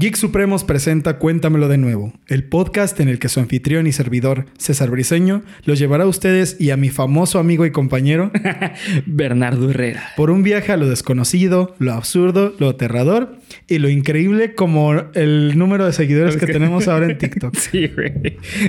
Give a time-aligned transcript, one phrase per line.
[0.00, 4.46] Geek Supremos presenta Cuéntamelo de nuevo, el podcast en el que su anfitrión y servidor,
[4.56, 8.30] César Briseño, los llevará a ustedes y a mi famoso amigo y compañero
[9.04, 10.12] Bernardo Herrera.
[10.16, 15.58] por un viaje a lo desconocido, lo absurdo, lo aterrador y lo increíble como el
[15.58, 17.54] número de seguidores que tenemos ahora en TikTok.
[17.56, 18.12] Sí, güey.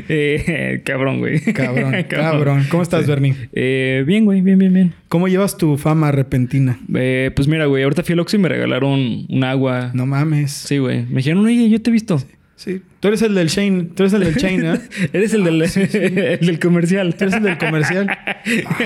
[0.09, 1.39] Eh, cabrón, güey.
[1.39, 2.65] Cabrón, cabrón.
[2.69, 3.35] ¿Cómo estás, Bernie?
[3.53, 4.93] Eh, bien, güey, bien, bien, bien.
[5.07, 6.79] ¿Cómo llevas tu fama repentina?
[6.93, 9.91] Eh, pues mira, güey, ahorita fui al Oxxo y me regalaron un agua.
[9.93, 10.51] No mames.
[10.51, 11.05] Sí, güey.
[11.05, 12.19] Me dijeron, oye, yo te he visto.
[12.19, 12.27] Sí.
[12.99, 13.83] Tú eres el del Shane.
[13.95, 14.79] Tú eres el del Shane, ¿eh?
[15.13, 17.15] Eres el del, el del comercial.
[17.15, 18.07] Tú eres el del comercial.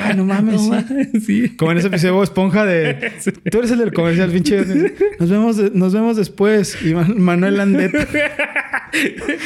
[0.01, 0.53] Ah, no mames.
[0.55, 0.69] No sí.
[0.69, 1.49] mames, sí.
[1.57, 3.11] Como en ese episodio Esponja de...
[3.51, 4.63] Tú eres el del comercial, pinche.
[5.19, 6.77] Nos vemos, nos vemos después.
[6.83, 7.93] Y Man- Manuel Landet.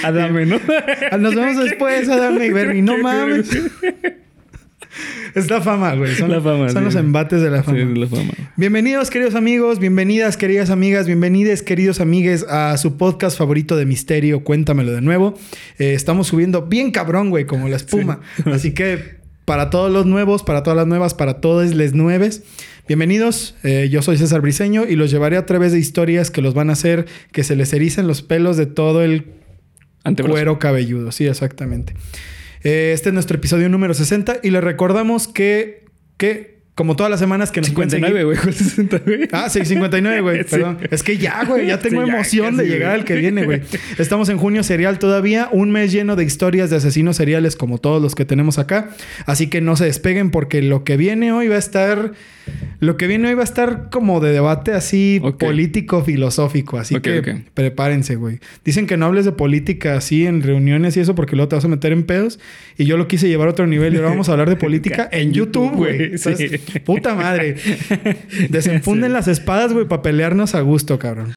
[0.04, 0.60] Adame, ¿no?
[1.12, 2.82] Ah, Nos vemos después, Adame y Bernie.
[2.82, 3.50] No mames.
[5.36, 6.16] Es la fama, güey.
[6.16, 6.86] Son, La fama, son sí.
[6.86, 7.78] los embates de la fama.
[7.78, 8.32] Sí, la fama.
[8.56, 14.44] Bienvenidos, queridos amigos, bienvenidas, queridas amigas, bienvenides, queridos amigues, a su podcast favorito de misterio,
[14.44, 15.38] Cuéntamelo de nuevo.
[15.78, 18.22] Eh, estamos subiendo bien cabrón, güey, como la espuma.
[18.46, 22.44] Así que para todos los nuevos, para todas las nuevas, para todos les nueves,
[22.88, 23.56] bienvenidos.
[23.64, 26.70] Eh, yo soy César Briseño y los llevaré a través de historias que los van
[26.70, 29.26] a hacer que se les ericen los pelos de todo el
[30.04, 30.34] Antebrazo.
[30.34, 31.94] Cuero cabelludo, sí, exactamente.
[32.64, 35.86] Eh, Este es nuestro episodio número 60 y les recordamos que,
[36.18, 38.38] que como todas las semanas que nos pueden 59, seguir- güey.
[38.42, 39.28] ¿Cuál 60, güey?
[39.34, 40.38] Ah, sí, 59, güey.
[40.46, 40.46] Sí.
[40.52, 40.78] Perdón.
[40.90, 43.62] Es que ya, güey, ya tengo Sí, emoción de llegar al que viene, güey.
[43.98, 48.02] Estamos en junio serial todavía, un mes lleno de historias de asesinos seriales como todos
[48.02, 48.92] los que tenemos acá.
[49.26, 52.14] Así que no se despeguen porque lo que viene hoy va a estar.
[52.80, 55.38] Lo que viene hoy va a estar como de debate así Ok.
[55.44, 56.80] político, filosófico.
[56.80, 58.40] Así que prepárense, güey.
[58.64, 61.66] Dicen que no hables de política así en reuniones y eso porque luego te vas
[61.66, 62.40] a meter en pedos.
[62.78, 65.08] Y yo lo quise llevar a otro nivel y ahora vamos a hablar de política
[65.12, 66.18] en YouTube, güey.
[66.18, 66.34] Sí.
[66.86, 67.56] Puta madre.
[68.50, 69.14] Desenfunden Sí.
[69.14, 71.34] las espadas, güey, para pelearnos a gusto, cabrón.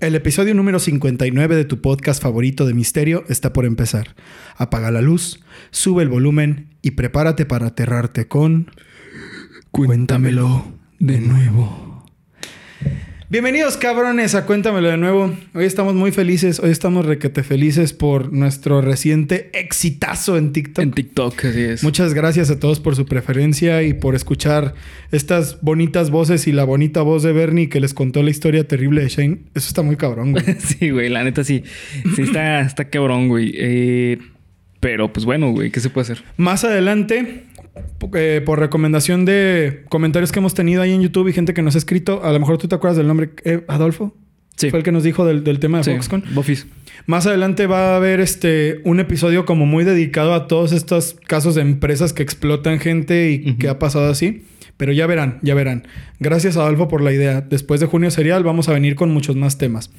[0.00, 4.14] El episodio número 59 de tu podcast favorito de misterio está por empezar.
[4.56, 8.70] Apaga la luz, sube el volumen y prepárate para aterrarte con...
[9.70, 10.64] Cuéntamelo
[10.98, 11.85] de nuevo.
[13.28, 15.34] Bienvenidos cabrones a Cuéntamelo de nuevo.
[15.52, 20.84] Hoy estamos muy felices, hoy estamos requete felices por nuestro reciente exitazo en TikTok.
[20.84, 21.82] En TikTok, así es.
[21.82, 24.74] Muchas gracias a todos por su preferencia y por escuchar
[25.10, 29.02] estas bonitas voces y la bonita voz de Bernie que les contó la historia terrible
[29.02, 29.38] de Shane.
[29.56, 30.44] Eso está muy cabrón, güey.
[30.60, 31.64] Sí, güey, la neta sí.
[32.14, 33.52] Sí, está, está cabrón, güey.
[33.56, 34.18] Eh,
[34.78, 36.22] pero pues bueno, güey, ¿qué se puede hacer?
[36.36, 37.42] Más adelante,
[38.14, 41.74] eh, por recomendación de comentarios que hemos tenido ahí en YouTube y gente que nos
[41.74, 44.14] ha escrito, a lo mejor tú te acuerdas del nombre, eh, Adolfo.
[44.56, 44.70] Sí.
[44.70, 46.24] Fue el que nos dijo del, del tema de Sí, Foxconn.
[46.34, 46.66] Bofis.
[47.04, 51.54] Más adelante va a haber este un episodio como muy dedicado a todos estos casos
[51.54, 54.44] de empresas que explotan gente y que ha pasado así.
[54.78, 55.86] Pero ya verán, ya verán.
[56.20, 57.42] Gracias Adolfo por la idea.
[57.42, 59.90] Después de junio serial vamos a venir con muchos más temas.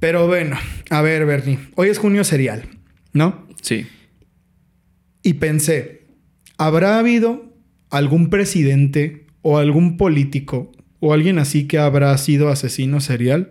[0.00, 0.56] Pero bueno,
[0.90, 1.58] a ver, Bernie.
[1.74, 2.62] Hoy es junio serial,
[3.12, 3.46] ¿no?
[3.62, 3.86] Sí.
[5.22, 5.97] Y pensé,
[6.58, 7.44] ¿habrá habido
[7.90, 10.70] algún presidente o algún político
[11.00, 13.50] o alguien así que habrá sido asesino serial?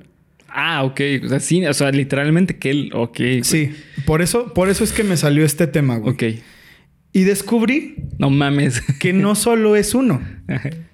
[0.50, 1.02] Ah, ok.
[1.24, 2.90] O sea, sí, o sea, literalmente que él.
[2.94, 3.18] Ok.
[3.18, 3.44] güey.
[3.44, 3.72] Sí,
[4.06, 6.14] por eso, por eso es que me salió este tema, güey.
[6.14, 6.24] Ok.
[7.14, 8.82] Y descubrí No mames.
[9.00, 10.22] que no solo es uno,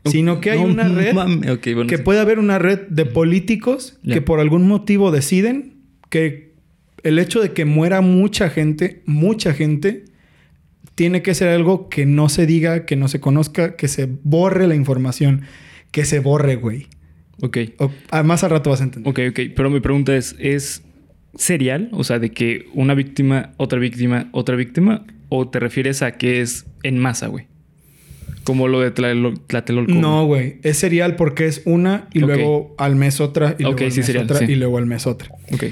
[0.06, 1.50] sino que hay No una red mames.
[1.50, 1.88] Ok, bueno.
[1.88, 2.04] que sí.
[2.04, 5.74] puede haber una red de políticos que por algún motivo deciden
[6.10, 6.54] que
[7.04, 10.06] el hecho de que muera mucha gente, mucha gente,
[10.96, 14.68] tiene que ser algo que no se diga, que no se conozca, que se borre
[14.68, 15.44] la información,
[15.92, 16.88] que se borre, güey.
[17.42, 17.58] Ok.
[17.80, 19.10] O- ah, más al rato vas a entender.
[19.10, 19.52] Ok, ok.
[19.56, 20.84] Pero mi pregunta es: ¿es
[21.36, 21.90] serial?
[21.92, 25.06] O sea, de que una víctima, otra víctima, otra víctima.
[25.30, 27.48] ¿O te refieres a que es en masa, güey?
[28.44, 29.92] Como lo de Tlatelolco.
[29.94, 30.60] No, güey.
[30.62, 34.06] Es serial porque es una y luego al mes otra y luego al sí, mes
[34.06, 34.46] serial, otra sí.
[34.48, 35.30] y luego al mes otra.
[35.52, 35.64] Ok.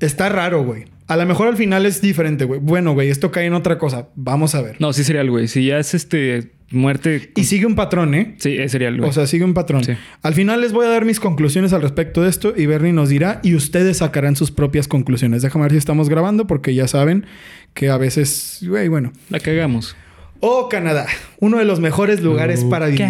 [0.00, 0.84] Está raro, güey.
[1.06, 2.60] A lo mejor al final es diferente, güey.
[2.60, 4.08] Bueno, güey, esto cae en otra cosa.
[4.14, 4.76] Vamos a ver.
[4.80, 5.48] No, sí serial, güey.
[5.48, 7.30] Si ya es este muerte.
[7.36, 8.34] Y sigue un patrón, ¿eh?
[8.38, 9.08] Sí, es serial, güey.
[9.08, 9.84] O sea, sigue un patrón.
[9.84, 9.92] Sí.
[10.22, 13.08] Al final les voy a dar mis conclusiones al respecto de esto y Bernie nos
[13.08, 15.42] dirá y ustedes sacarán sus propias conclusiones.
[15.42, 17.26] Déjame ver si estamos grabando porque ya saben
[17.74, 19.12] que a veces, güey, bueno.
[19.30, 19.96] la cagamos.
[20.40, 21.06] Oh, Canadá.
[21.44, 23.06] Uno de los mejores lugares Oh, para vivir.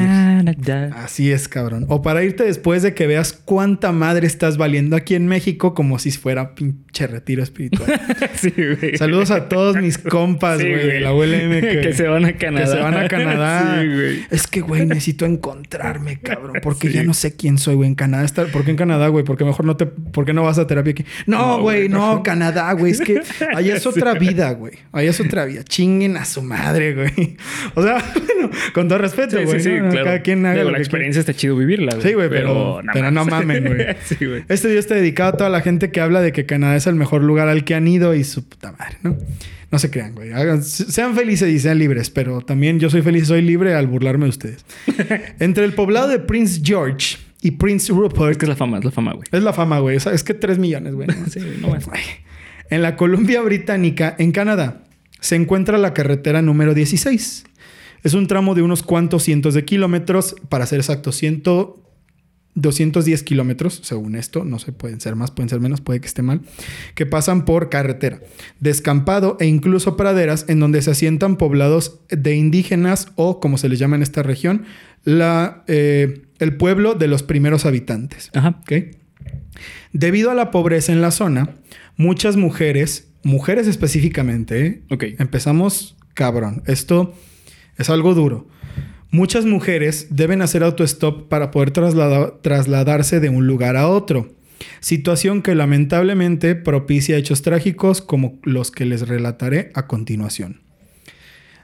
[0.96, 1.86] Así es, cabrón.
[1.88, 5.98] O para irte después de que veas cuánta madre estás valiendo aquí en México como
[5.98, 8.00] si fuera pinche retiro espiritual.
[8.34, 8.96] Sí, güey.
[8.98, 12.36] Saludos a todos mis compas, Sí, güey, de la ULM que, Que se van a
[12.36, 12.64] Canadá.
[12.66, 13.78] que se van a Canadá.
[13.80, 14.20] Sí, güey.
[14.30, 16.56] Es que, güey, necesito encontrarme, cabrón.
[16.62, 16.94] Porque Sí.
[16.94, 17.88] ya no sé quién soy, güey.
[17.88, 18.44] En Canadá está...
[18.46, 19.24] ¿Por qué en Canadá, güey?
[19.24, 19.86] Porque mejor no te...
[19.86, 21.04] ¿Por qué no vas a terapia aquí?
[21.26, 22.92] No, No, güey, güey, no, Canadá, güey.
[22.92, 23.22] Es que
[23.54, 24.74] allá es otra vida, güey.
[24.92, 25.62] Allá es otra vida.
[25.64, 27.36] Chinguen a su madre, güey.
[27.74, 27.98] O sea,
[28.32, 29.60] bueno, con todo respeto, güey.
[29.60, 29.90] sí, sí, ¿no?
[29.90, 30.04] claro.
[30.06, 33.24] Cada quien haga Digo, la que experiencia está chido vivirla, Sí, güey, pero- pero no
[33.26, 33.86] mamen, güey.
[34.04, 34.44] sí, güey.
[34.48, 36.94] Este video está dedicado a toda la gente que habla de que Canadá es el
[36.94, 39.16] mejor lugar al que han ido y su puta madre, ¿no?
[39.70, 40.30] No se crean, güey.
[40.32, 43.86] Hagan- sean felices y sean libres, pero también yo soy feliz y soy libre al
[43.88, 44.64] burlarme de ustedes.
[45.40, 48.84] Entre el poblado de Prince George y Prince Es Rupert que es la fama, es
[48.84, 49.24] la fama, güey.
[49.32, 49.96] es la fama, güey.
[49.96, 51.08] Es que 3 millones, güey.
[51.30, 51.86] Sí, no más.
[52.70, 54.82] En la Columbia Británica, en Canadá,
[55.20, 57.44] se encuentra la carretera número 16.
[58.04, 61.42] Es un tramo de unos cuantos cientos de kilómetros, para ser exacto, 100,
[62.54, 66.22] 210 kilómetros, según esto, no sé, pueden ser más, pueden ser menos, puede que esté
[66.22, 66.42] mal,
[66.94, 68.20] que pasan por carretera,
[68.60, 73.78] descampado e incluso praderas en donde se asientan poblados de indígenas o, como se les
[73.78, 74.64] llama en esta región,
[75.04, 78.30] la, eh, el pueblo de los primeros habitantes.
[78.34, 78.62] Ajá.
[79.92, 81.56] Debido a la pobreza en la zona,
[81.96, 84.82] muchas mujeres, mujeres específicamente, ¿eh?
[85.18, 86.62] Empezamos cabrón.
[86.66, 87.14] Esto
[87.78, 88.46] es algo duro.
[89.10, 94.32] Muchas mujeres deben hacer autostop para poder traslada- trasladarse de un lugar a otro.
[94.80, 100.60] Situación que lamentablemente propicia hechos trágicos como los que les relataré a continuación.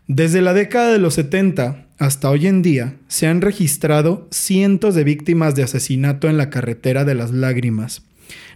[0.06, 5.04] Desde la década de los 70 hasta hoy en día se han registrado cientos de
[5.04, 8.02] víctimas de asesinato en la carretera de las lágrimas.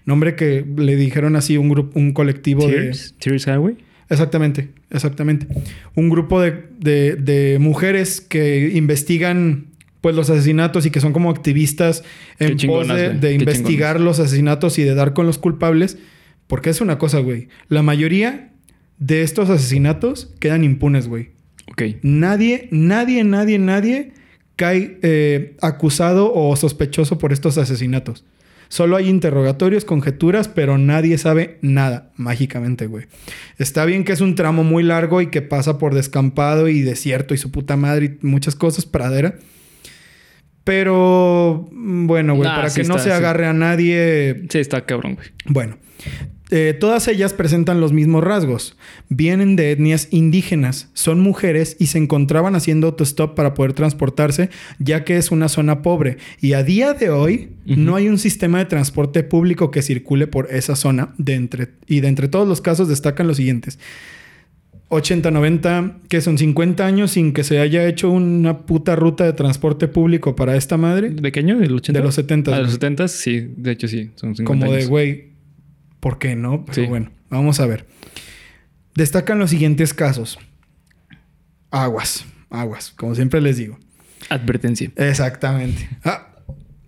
[0.05, 2.75] Nombre que le dijeron así un grupo, un colectivo de...
[3.19, 3.77] Tears Highway.
[4.11, 5.47] Exactamente, exactamente.
[5.95, 9.67] Un grupo de, de- de mujeres que investigan
[10.01, 12.05] pues los asesinatos y que son como activistas
[12.39, 15.97] en pos de, investigar los asesinatos y de dar con los culpables.
[16.47, 17.49] Porque es una cosa, güey.
[17.69, 18.51] La mayoría
[18.99, 21.31] de estos asesinatos quedan impunes, güey.
[21.71, 21.83] Ok.
[22.03, 24.13] Nadie, nadie, nadie, nadie
[24.57, 28.27] cae eh, acusado o sospechoso por estos asesinatos.
[28.69, 33.07] Solo hay interrogatorios, conjeturas, pero nadie sabe nada, mágicamente, güey.
[33.59, 37.35] Está bien que es un tramo muy largo y que pasa por descampado y desierto
[37.35, 39.37] y su puta madre y muchas cosas, pradera.
[40.65, 43.11] Pero, mm, bueno, güey, Nah, para sí que no se sí.
[43.11, 45.29] agarre a nadie, Sí, está cabrón, güey.
[45.47, 45.77] bueno,
[46.57, 48.77] eh, todas ellas presentan los mismos rasgos.
[49.09, 55.03] Vienen de etnias indígenas, son mujeres y se encontraban haciendo autostop para poder transportarse, ya
[55.03, 56.19] que es una zona pobre.
[56.41, 60.47] Y a día de hoy no hay un sistema de transporte público que circule por
[60.53, 61.13] esa zona.
[61.19, 63.81] De entre, y de entre todos los casos destacan los siguientes.
[64.91, 69.33] 80, 90, que son 50 años sin que se haya hecho una puta ruta de
[69.33, 71.11] transporte público para esta madre.
[71.11, 71.59] ¿De qué año?
[71.59, 71.99] ¿Del 80?
[71.99, 72.53] De los 70.
[72.53, 72.75] Ah, de los güey.
[72.75, 73.55] 70, sí.
[73.57, 74.13] De hecho, sí.
[74.15, 75.34] Son 50 Como de, güey,
[76.05, 76.67] ¿por qué no?
[76.67, 76.87] Pero Sí.
[76.87, 77.87] bueno, vamos a ver.
[78.95, 80.39] Destacan los siguientes casos.
[81.71, 83.79] Aguas, aguas, como siempre les digo.
[84.29, 84.91] Advertencia.
[84.97, 85.89] Exactamente.
[86.05, 86.29] Ah,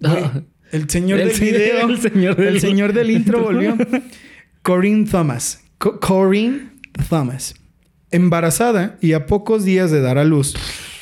[0.04, 0.42] Ah.
[0.70, 1.88] el señor El del señor- video.
[1.88, 3.74] el señor del- el señor del intro volvió.
[4.62, 5.62] Corinne Thomas.
[5.78, 6.72] Co- Corinne
[7.08, 7.54] Thomas.
[8.10, 10.54] Embarazada y a pocos días de dar a luz,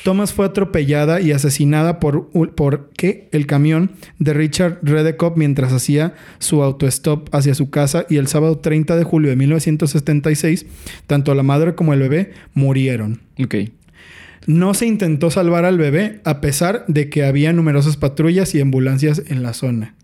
[0.05, 3.27] Thomas fue atropellada y asesinada por, por ¿qué?
[3.31, 8.59] el camión de Richard Redekop mientras hacía su autostop hacia su casa y el sábado
[8.59, 10.67] 30 de julio de 1976,
[11.07, 13.21] tanto la madre como el bebé murieron.
[13.43, 13.55] Ok.
[14.45, 19.23] No se intentó salvar al bebé a pesar de que había numerosas patrullas y ambulancias
[19.25, 19.95] en la zona.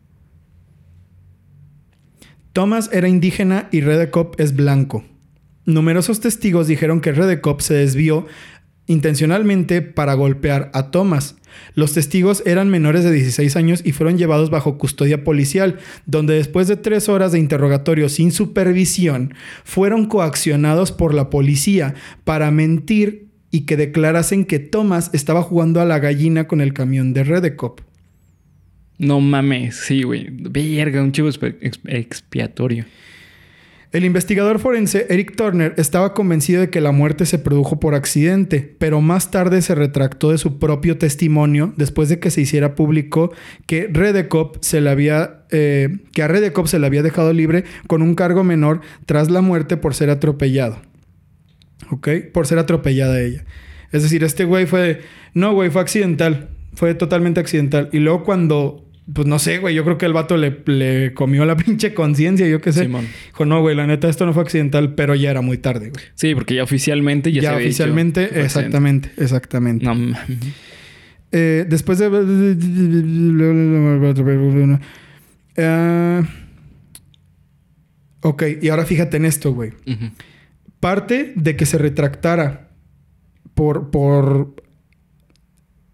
[2.54, 5.06] Thomas era indígena y Redekop es blanco.
[5.68, 8.26] Numerosos testigos dijeron que Redekop se desvió
[8.88, 11.36] intencionalmente para golpear a Thomas.
[11.76, 16.68] Los testigos eran menores de 16 años y fueron llevados bajo custodia policial, donde después
[16.68, 19.34] de tres horas de interrogatorio sin supervisión,
[19.64, 25.86] fueron coaccionados por la policía para mentir y que declarasen que Thomas estaba jugando a
[25.86, 27.82] la gallina con el camión de Redekop.
[28.98, 29.76] No mames.
[29.78, 30.28] Sí, güey.
[30.30, 32.86] Verga, un chivo exp- ex- expiatorio.
[33.92, 38.76] El investigador forense Eric Turner estaba convencido de que la muerte se produjo por accidente,
[38.78, 43.34] pero más tarde se retractó de su propio testimonio después de que se hiciera público
[43.66, 48.02] que Redekop se le había eh, que a Redekop se le había dejado libre con
[48.02, 50.82] un cargo menor tras la muerte por ser atropellado.
[51.90, 52.08] ¿Ok?
[52.32, 53.44] Por ser atropellada ella.
[53.92, 55.02] Es decir, este güey fue...
[55.34, 56.50] No, güey, fue accidental.
[56.74, 57.90] Fue totalmente accidental.
[57.92, 59.76] Y luego cuando pues no sé, güey.
[59.76, 62.84] Yo creo que el vato le, le comió la pinche conciencia, yo qué sé.
[62.84, 63.08] Simón.
[63.28, 66.04] Dijo, no, güey, la neta, esto no fue accidental, pero ya era muy tarde, güey.
[66.16, 69.86] Sí, porque ya oficialmente ya, Ya, se había dicho oficialmente, exactamente, exactamente.
[69.86, 69.96] No.
[71.32, 72.08] Eh, después de.
[75.58, 76.24] Ah,
[78.22, 79.72] ok, y ahora fíjate en esto, güey.
[80.80, 82.70] Parte de que se retractara
[83.54, 83.92] por.
[83.92, 84.56] por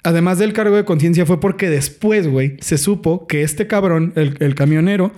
[0.07, 4.37] además del cargo de conciencia, fue porque después, güey, se supo que este cabrón, el,
[4.39, 5.11] el camionero,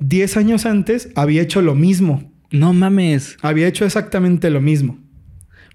[0.00, 2.32] 10 años antes había hecho lo mismo.
[2.50, 3.36] No mames.
[3.42, 4.98] Había hecho exactamente lo mismo.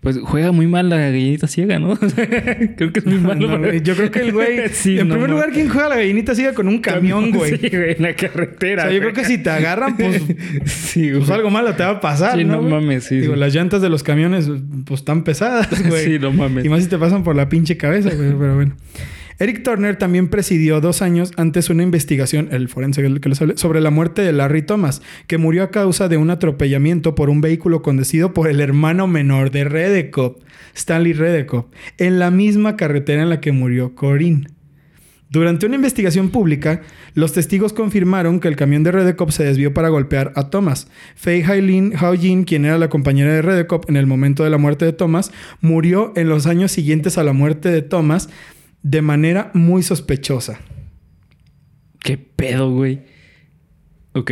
[0.01, 1.97] Pues juega muy mal la gallinita ciega, ¿no?
[2.77, 3.41] creo que es muy malo.
[3.41, 4.69] No, para- güey, yo creo que el güey.
[4.71, 7.57] Sí, en no primer lugar, ¿quién juega la gallinita sigue con un camión, güey?
[7.59, 8.83] Sí, güey, en la O carretera.
[8.83, 10.23] sea, yo creo que si te agarran, pues,
[10.65, 11.19] Sí, güey.
[11.19, 12.37] pues algo malo te va a pasar.
[12.37, 13.39] Sí, no, mames, sí, Digo, sí.
[13.41, 14.49] las llantas de los camiones,
[14.85, 16.05] pues están pesadas, güey.
[16.05, 16.63] Sí, no mames.
[16.63, 18.29] Y más si te pasan por la pinche cabeza, güey.
[18.39, 18.75] Pero bueno.
[19.39, 23.01] Eric Turner también presidió dos años antes una investigación, el forense
[23.55, 27.39] sobre la muerte de Larry Thomas, que murió a causa de un atropellamiento por un
[27.39, 30.41] vehículo conducido por el hermano menor de Redekop,
[30.75, 34.47] Stanley Redekop, en la misma carretera en la que murió Corinne.
[35.29, 36.81] Durante una investigación pública,
[37.13, 40.89] los testigos confirmaron que el camión de Redekop se desvió para golpear a Thomas.
[41.15, 44.83] Faye Hailin Haojin, quien era la compañera de Redekop en el momento de la muerte
[44.83, 45.31] de Thomas,
[45.61, 48.27] murió en los años siguientes a la muerte de Thomas
[48.83, 50.59] de manera muy sospechosa.
[52.01, 53.01] ¿Qué pedo, güey?
[54.13, 54.31] Ok.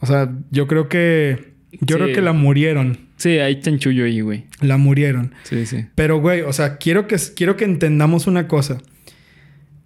[0.00, 2.02] O sea, yo creo que yo Sí.
[2.02, 4.44] creo que la murieron, Sí, hay chanchullo ahí, güey.
[4.60, 5.32] la murieron.
[5.44, 5.86] Sí, sí.
[5.94, 8.78] Pero güey, o sea, quiero que quiero que entendamos una cosa.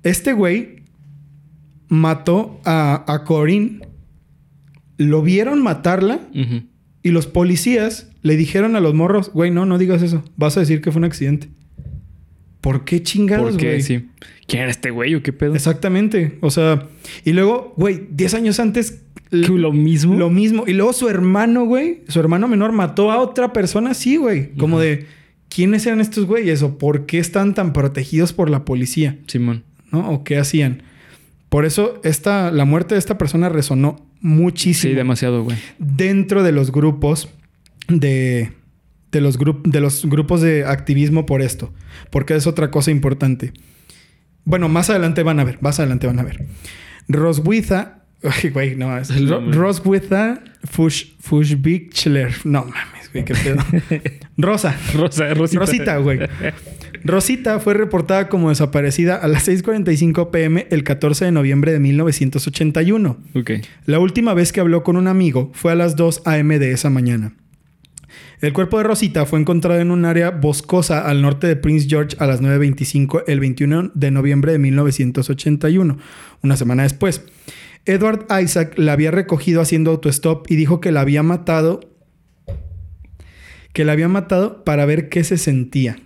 [0.02, 0.82] Este güey
[1.88, 3.80] mató a, a Corinne.
[4.96, 6.20] Lo vieron matarla
[7.02, 10.22] y los policías le dijeron a los morros, güey, no, no digas eso.
[10.36, 11.48] Vas a decir que fue un accidente.
[12.60, 13.66] ¿Por qué chingados, ¿Por qué?
[13.68, 13.82] güey?
[13.82, 14.08] Sí.
[14.46, 15.54] ¿Quién era este güey o qué pedo?
[15.54, 16.38] Exactamente.
[16.40, 16.88] O sea,
[17.24, 19.02] y luego, güey, 10 años antes.
[19.30, 20.14] l- ¿Que lo mismo?
[20.16, 20.64] Lo mismo.
[20.66, 24.50] Y luego su hermano, güey, su hermano menor mató a otra persona así, güey.
[24.56, 25.06] Como de,
[25.48, 26.62] ¿quiénes eran estos güeyes?
[26.62, 29.18] ¿O por qué están tan protegidos por la policía?
[29.26, 29.64] Simón.
[29.92, 30.10] ¿No?
[30.10, 30.82] ¿O qué hacían?
[31.48, 35.56] Por eso, esta, la muerte de esta persona resonó muchísimo Sí, demasiado, güey.
[35.78, 37.28] dentro de los grupos
[37.88, 38.52] de,
[39.12, 41.72] de, los grup- de los grupos de activismo por esto.
[42.10, 43.52] Porque es otra cosa importante.
[44.44, 45.58] Bueno, más adelante van a ver.
[45.60, 46.46] Más adelante van a ver.
[47.08, 47.96] Roswitha...
[48.52, 48.96] Güey, no.
[48.98, 49.50] Es Ro-.
[49.50, 52.34] Roswitha Fush, Fushbichler.
[52.44, 53.24] No mames, güey.
[53.24, 53.56] Qué pedo.
[54.36, 54.76] Rosa.
[54.94, 55.60] Rosa, Rosita.
[55.60, 56.18] Rosita, güey.
[57.02, 63.16] Rosita fue reportada como desaparecida a las 6.45 pm el 14 de noviembre de 1981.
[63.34, 63.50] Ok.
[63.86, 66.58] La última vez que habló con un amigo fue a las 2 a.m.
[66.58, 67.32] de esa mañana.
[68.40, 72.16] El cuerpo de Rosita fue encontrado en un área boscosa al norte de Prince George
[72.18, 75.98] a las 9.25 el 21 de noviembre de 1981,
[76.42, 77.22] una semana después.
[77.84, 81.80] Edward Isaac la había recogido haciendo autostop y dijo que la había matado
[83.72, 85.96] que la había matado para ver qué se sentía.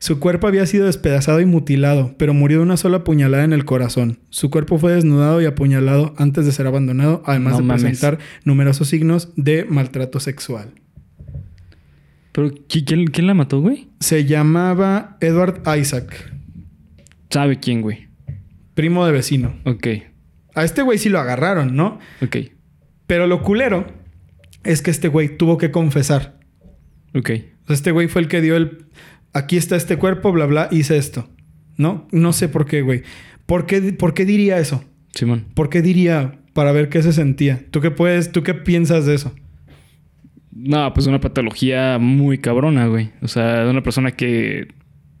[0.00, 3.64] Su cuerpo había sido despedazado y mutilado, pero murió de una sola puñalada en el
[3.64, 4.18] corazón.
[4.30, 7.82] Su cuerpo fue desnudado y apuñalado antes de ser abandonado, además No de mames.
[7.82, 10.72] presentar numerosos signos de maltrato sexual.
[12.34, 13.88] ¿Pero qui- quién, quién la mató, güey?
[14.00, 16.32] Se llamaba Edward Isaac,
[17.30, 18.08] ¿Sabe quién, güey?
[18.74, 19.54] primo de vecino.
[19.64, 19.86] Ok.
[20.54, 21.98] A este güey sí lo agarraron, ¿no?
[22.22, 22.36] Ok.
[23.06, 23.86] Pero lo culero
[24.64, 26.38] es que este güey tuvo que confesar.
[27.14, 27.30] Ok.
[27.68, 28.86] Este güey fue el que dio el...
[29.32, 31.28] Aquí está este cuerpo, bla, bla, hice esto.
[31.76, 32.06] ¿No?
[32.12, 33.02] No sé por qué, güey.
[33.46, 34.84] ¿Por qué, ¿Por qué diría eso?
[35.12, 35.46] Simón.
[35.54, 37.64] ¿Por qué diría para ver qué se sentía?
[37.70, 39.32] ¿Tú qué puedes, tú qué piensas de eso?
[40.54, 43.10] No, pues una patología muy cabrona, güey.
[43.22, 44.68] O sea, de una persona que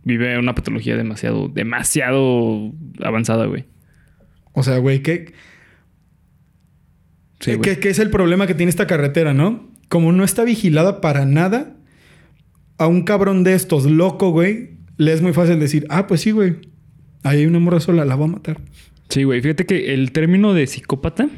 [0.04, 2.72] vive una patología demasiado, demasiado
[3.02, 3.64] avanzada, güey.
[4.52, 5.32] O sea, güey, ¿qué,
[7.40, 7.80] Sí, qué- güey.
[7.80, 9.70] qué- es el problema que tiene esta carretera, no?
[9.88, 11.76] Como no está vigilada para nada,
[12.78, 16.30] a un cabrón de estos loco, güey, le es muy fácil decir, ah, pues sí,
[16.30, 16.56] güey,
[17.22, 18.60] ahí hay una morra sola, la voy a matar.
[19.08, 19.40] Sí, güey.
[19.42, 21.28] Fíjate que el término de psicópata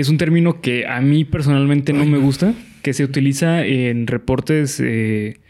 [0.00, 4.80] es un término que a mí personalmente no me gusta, que se utiliza en reportes
[4.84, 5.40] eh,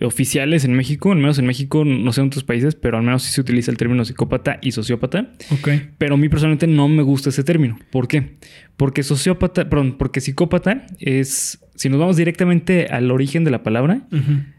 [0.00, 3.22] oficiales en México, al menos en México, no sé en otros países, pero al menos
[3.22, 5.32] sí se utiliza el término psicópata y sociópata.
[5.50, 5.68] Ok.
[5.98, 7.78] Pero a mí personalmente no me gusta ese término.
[7.90, 8.36] ¿Por qué?
[8.76, 14.06] Porque sociópata, perdón, porque psicópata es, si nos vamos directamente al origen de la palabra,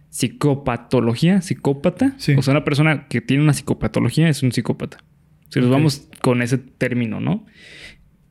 [0.09, 2.13] psicopatología, psicópata.
[2.17, 2.35] Sí.
[2.37, 5.03] O sea, una persona que tiene una psicopatología es un psicópata.
[5.49, 7.45] Si nos vamos con ese término, ¿no?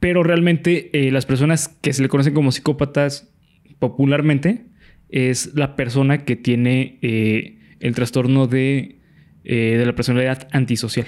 [0.03, 3.33] Pero realmente eh, las personas que se le conocen como psicópatas
[3.79, 4.67] popularmente
[5.09, 8.99] es la persona que tiene eh, el trastorno de,
[9.45, 11.07] eh, de la personalidad antisocial.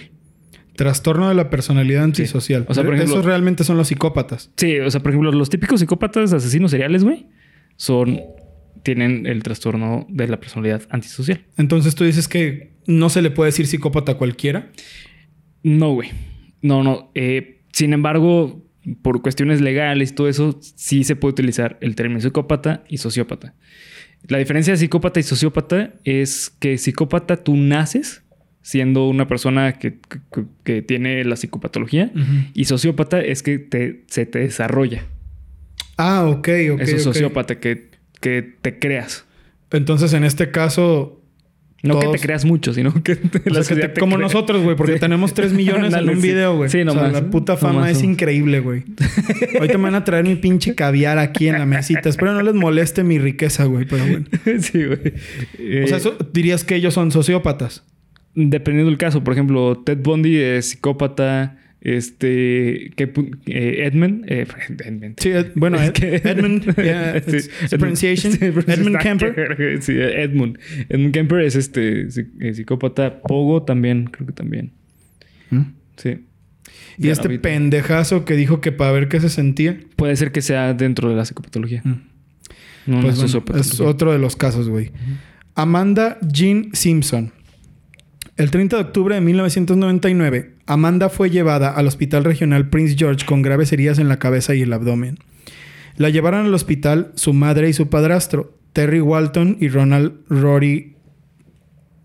[0.76, 2.66] Trastorno de la personalidad antisocial.
[2.68, 4.52] O sea, por ejemplo- Esos realmente son los psicópatas.
[4.56, 7.26] Sí, o sea, por ejemplo, los típicos psicópatas asesinos seriales, güey,
[7.76, 8.20] son.
[8.84, 11.44] tienen el trastorno de la personalidad antisocial.
[11.56, 14.70] Entonces tú dices que no se le puede decir psicópata a cualquiera.
[15.62, 16.10] No, güey.
[16.60, 17.10] No, no.
[17.14, 18.63] Eh, sin embargo,
[19.02, 23.54] por cuestiones legales y todo eso, sí se puede utilizar el término psicópata y sociópata.
[24.28, 28.22] La diferencia de psicópata y sociópata es que psicópata tú naces
[28.62, 29.98] siendo una persona que,
[30.32, 32.10] que- que tiene la psicopatología
[32.54, 35.04] y sociópata es que te- se te desarrolla.
[35.98, 36.80] Ah, ok, ok.
[36.80, 39.26] Eso es sociópata, que, que te creas.
[39.70, 41.20] Entonces, en este caso,
[41.88, 44.62] No que te creas mucho, sino que o sea, que sociedad te- te como nosotros,
[44.62, 45.00] güey, porque Sí.
[45.00, 46.28] tenemos 3 millones en un sí.
[46.28, 46.70] video, güey.
[46.70, 47.12] Sí, o sea, nomás.
[47.12, 48.84] la puta fama Nomás es increíble, güey.
[49.58, 52.08] Ahorita me van a traer mi pinche caviar aquí en la mesita.
[52.08, 54.24] Espero no les moleste mi riqueza, güey, pero bueno.
[54.60, 54.98] sí, güey.
[55.84, 57.84] O sea, Eh, eso- dirías que ellos son sociópatas.
[58.34, 61.58] Dependiendo del caso, por ejemplo, Ted Bundy es psicópata.
[61.84, 62.90] Este.
[62.96, 63.12] Que,
[63.46, 64.24] eh, Edmund.
[64.26, 64.46] eh,
[64.84, 65.14] Edmund.
[65.20, 65.92] Sí, Ed- bueno, Ed-
[66.26, 68.32] Edmund, yeah, Sí, it's- it's a pronunciation.
[68.32, 69.78] Sí, Edmund Kemper.
[69.82, 70.58] Sí, Edmund.
[70.88, 72.08] Edmund Kemper es este
[72.40, 73.20] eh, psicópata.
[73.20, 74.72] Pogo también, creo que también.
[75.50, 75.60] ¿Mm?
[75.96, 76.24] Sí.
[76.96, 79.78] Y este pendejazo que dijo que para ver qué se sentía.
[79.96, 81.82] Puede ser que sea dentro de la psicopatología.
[81.84, 82.00] Mm.
[82.86, 84.90] No Pues bueno, es otro de los casos, güey.
[85.54, 87.32] Amanda Jean Simpson.
[88.36, 93.42] El 30 de octubre de 1999, Amanda fue llevada al Hospital Regional Prince George con
[93.42, 95.18] graves heridas en la cabeza y el abdomen.
[95.96, 100.96] La llevaron al hospital su madre y su padrastro, Terry Walton y Ronald Rory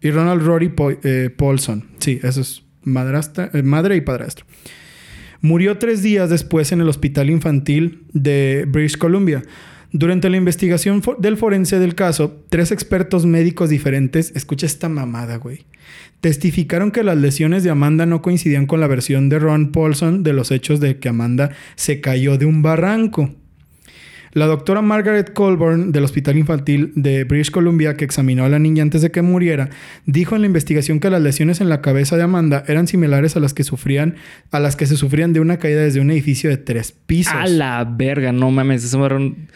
[0.01, 0.71] y Ronald Rory
[1.03, 1.87] eh, Paulson.
[1.97, 4.45] Sí, eso es eh, madre y padrastro.
[5.41, 9.41] Murió tres días después en el hospital infantil de British Columbia.
[9.91, 15.65] Durante la investigación del forense del caso, tres expertos médicos diferentes, escucha esta mamada, güey,
[16.21, 20.33] testificaron que las lesiones de Amanda no coincidían con la versión de Ron Paulson de
[20.33, 23.33] los hechos de que Amanda se cayó de un barranco.
[24.31, 28.83] La doctora Margaret Colburn del Hospital Infantil de British Columbia, que examinó a la niña
[28.83, 29.69] antes de que muriera,
[30.05, 33.39] dijo en la investigación que las lesiones en la cabeza de Amanda eran similares a
[33.39, 34.17] las que sufrían,
[34.51, 37.33] a las que se sufrían de una caída desde un edificio de tres pisos.
[37.33, 38.83] A la verga, no mames.
[38.83, 39.47] Eso fueron.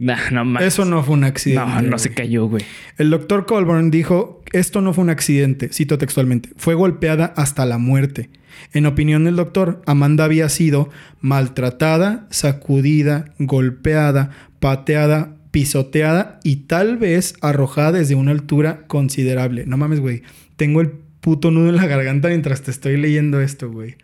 [0.00, 0.66] Nah, no mames.
[0.66, 1.62] Eso no fue un accidente.
[1.62, 2.64] No, no se cayó, güey.
[2.96, 7.76] El doctor Colburn dijo, esto no fue un accidente, cito textualmente, fue golpeada hasta la
[7.76, 8.30] muerte.
[8.72, 10.88] En opinión del doctor, Amanda había sido
[11.20, 19.64] maltratada, sacudida, golpeada, pateada, pisoteada y tal vez arrojada desde una altura considerable.
[19.66, 20.22] No mames, güey.
[20.56, 23.96] Tengo el puto nudo en la garganta mientras te estoy leyendo esto, güey.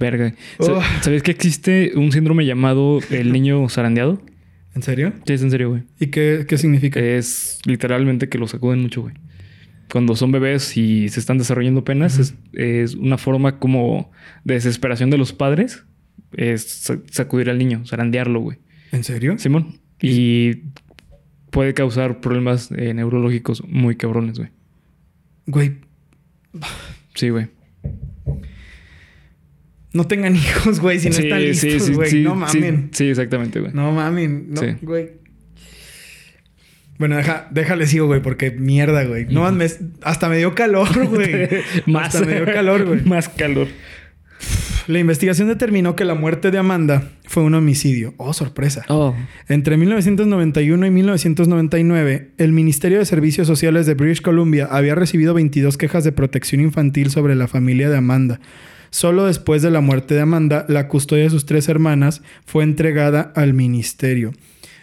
[0.00, 0.34] Verga.
[0.58, 0.82] Oh.
[1.02, 4.20] ¿Sabías que existe un síndrome llamado el niño zarandeado?
[4.76, 5.12] ¿En serio?
[5.26, 5.82] Sí, es en serio, güey.
[5.98, 7.00] ¿Y qué, qué significa?
[7.00, 9.14] Es literalmente que lo sacuden mucho, güey.
[9.90, 14.10] Cuando son bebés y se están desarrollando apenas, es, es una forma como
[14.44, 15.84] de desesperación de los padres.
[16.32, 18.58] Es sa- sacudir al niño, zarandearlo, güey.
[18.92, 19.38] ¿En serio?
[19.38, 19.80] Simón.
[20.02, 20.64] Y
[21.50, 24.50] puede causar problemas eh, neurológicos muy cabrones, güey.
[25.46, 25.76] Güey,
[27.14, 27.48] Sí, güey.
[29.96, 32.22] No tengan hijos, güey, si no están listos, güey.
[32.22, 32.90] no sí, mamen.
[32.92, 33.72] sí, exactamente, güey.
[33.74, 34.68] No mamen, no, Sí.
[34.82, 35.10] güey.
[36.98, 39.26] Bueno, deja, déjale sigo, güey, porque mierda, güey.
[39.26, 39.66] No, me-
[40.02, 41.48] hasta me dio calor, güey.
[41.86, 42.14] Más.
[42.14, 43.00] Hasta me dio calor, güey.
[43.04, 43.68] Más calor.
[44.86, 48.14] La investigación determinó que la muerte de Amanda fue un homicidio.
[48.18, 48.84] Oh, sorpresa.
[48.88, 49.16] Oh.
[49.48, 55.76] Entre 1991 y 1999, el Ministerio de Servicios Sociales de British Columbia había recibido 22
[55.76, 58.40] quejas de protección infantil sobre la familia de Amanda.
[58.90, 63.32] Solo después de la muerte de Amanda, la custodia de sus tres hermanas fue entregada
[63.34, 64.32] al ministerio.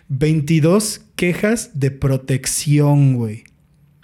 [0.10, 3.44] 22 quejas de protección, güey.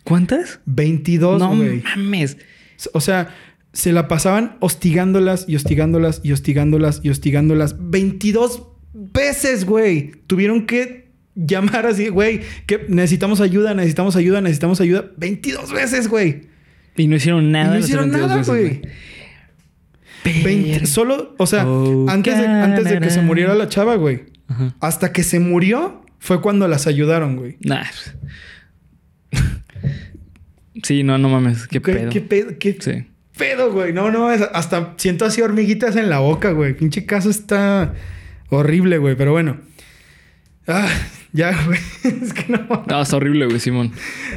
[0.03, 0.59] ¿Cuántas?
[0.65, 1.83] 22, no güey.
[1.83, 2.37] mames.
[2.93, 3.35] O sea,
[3.73, 10.11] se la pasaban hostigándolas y hostigándolas y hostigándolas y hostigándolas 22 veces, güey.
[10.27, 16.41] Tuvieron que llamar así, güey, que necesitamos ayuda, necesitamos ayuda, necesitamos ayuda 22 veces, güey.
[16.97, 17.73] Y no hicieron Y nada.
[17.75, 18.91] no hicieron 22 nada, veces, güey.
[20.23, 20.85] 20 Verga.
[20.87, 24.25] solo, o sea, Oh, antes, de, antes de que se muriera la chava, güey.
[24.47, 24.75] Ajá.
[24.79, 27.57] Hasta que se murió fue cuando las ayudaron, güey.
[27.61, 27.83] Nah.
[30.83, 31.67] sí, no, no mames.
[31.67, 32.09] Qué ¿Qué, pedo.
[32.09, 32.51] qué pedo?
[32.59, 33.05] ¿Qué Sí.
[33.37, 33.93] pedo, güey?
[33.93, 36.73] No, no, es- hasta siento así hormiguitas en la boca, güey.
[36.75, 37.93] Pinche caso está
[38.49, 39.15] horrible, güey.
[39.15, 39.57] Pero bueno.
[40.67, 40.87] Ah,
[41.31, 41.79] ya, güey.
[42.23, 42.83] es que no.
[42.87, 43.91] No, está horrible, güey, Simón.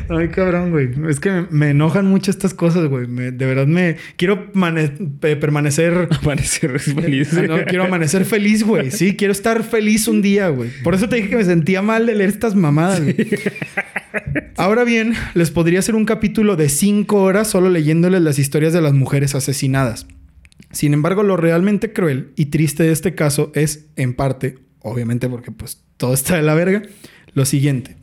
[0.09, 0.91] Ay, cabrón, güey.
[1.09, 3.07] Es que me, me enojan mucho estas cosas, güey.
[3.07, 3.97] Me- de verdad me...
[4.17, 6.09] Quiero pe- permanecer...
[6.23, 7.33] Amanecer feliz.
[7.37, 8.91] Ah, no, quiero amanecer feliz, güey.
[8.91, 10.71] Sí, quiero estar feliz un día, güey.
[10.83, 13.15] Por eso te dije que me sentía mal de leer estas mamadas, güey.
[14.57, 18.81] Ahora bien, les podría hacer un capítulo de cinco horas solo leyéndoles las historias de
[18.81, 20.07] las mujeres asesinadas.
[20.71, 25.51] Sin embargo, lo realmente cruel y triste de este caso es, en parte, obviamente porque
[25.51, 26.83] pues todo está de la verga,
[27.35, 27.97] lo siguiente.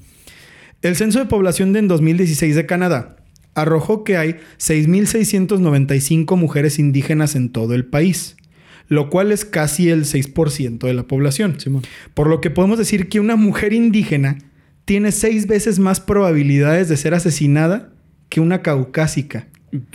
[0.82, 3.18] El censo de población de en 2016 de Canadá
[3.54, 8.38] arrojó que hay 6.695 mujeres indígenas en todo el país,
[8.88, 11.58] lo cual es casi el 6% de la población.
[12.14, 14.38] Por lo que podemos decir que una mujer indígena
[14.86, 17.94] tiene seis veces más probabilidades de ser asesinada
[18.30, 19.48] que una caucásica.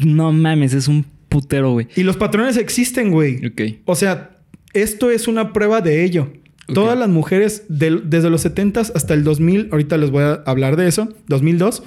[0.04, 1.88] No mames, es un putero, güey.
[1.96, 3.44] Y los patrones existen, güey.
[3.46, 3.62] Ok.
[3.86, 4.38] O sea,
[4.72, 6.32] esto es una prueba de ello.
[6.72, 10.88] Todas las mujeres desde los 70 hasta el 2000, ahorita les voy a hablar de
[10.88, 11.82] eso, 2002,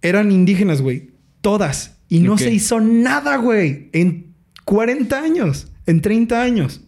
[0.00, 1.10] eran indígenas, güey.
[1.40, 1.98] Todas.
[2.08, 3.90] Y no se hizo nada, güey.
[3.92, 6.80] En 40 años, en 30 años.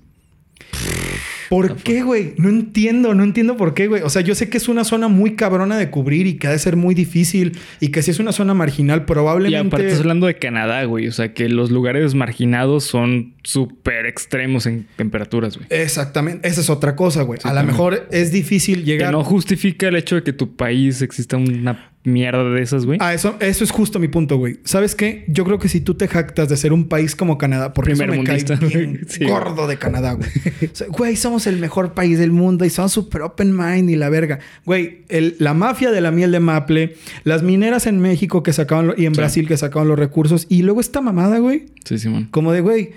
[1.50, 2.34] ¿Por qué, güey?
[2.36, 4.02] No entiendo, no entiendo por qué, güey.
[4.02, 6.52] O sea, yo sé que es una zona muy cabrona de cubrir y que ha
[6.52, 9.66] de ser muy difícil y que si es una zona marginal, Y probablemente...
[9.66, 11.08] aparte estás hablando de Canadá, güey.
[11.08, 15.66] O sea, que los lugares marginados son súper extremos en temperaturas, güey.
[15.70, 17.40] Exactamente, esa es otra cosa, güey.
[17.42, 20.56] Sí, a lo mejor es difícil Que llegar no justifica el hecho de que tu
[20.56, 22.98] país exista una mierda de esas, güey.
[23.02, 23.36] a eso.
[23.40, 24.60] Eso es justo mi punto, güey.
[24.64, 25.24] ¿Sabes qué?
[25.28, 28.06] Yo creo que si tú te jactas de ser un país como Canadá, porque eso
[28.06, 29.04] me cae Primermundista, bien güey.
[29.08, 30.28] Sí, gordo de Canadá, güey.
[30.72, 33.96] O sea, Güey, somos el mejor país del mundo y somos súper open mind y
[33.96, 34.38] la verga.
[34.64, 38.86] Güey, el- la mafia de la miel de maple, las mineras en México que sacaban
[38.88, 39.20] lo- y en Sí.
[39.20, 42.28] Brasil que sacaban los recursos y luego esta mamada, güey, Sí, Simón.
[42.30, 42.90] como de, güey,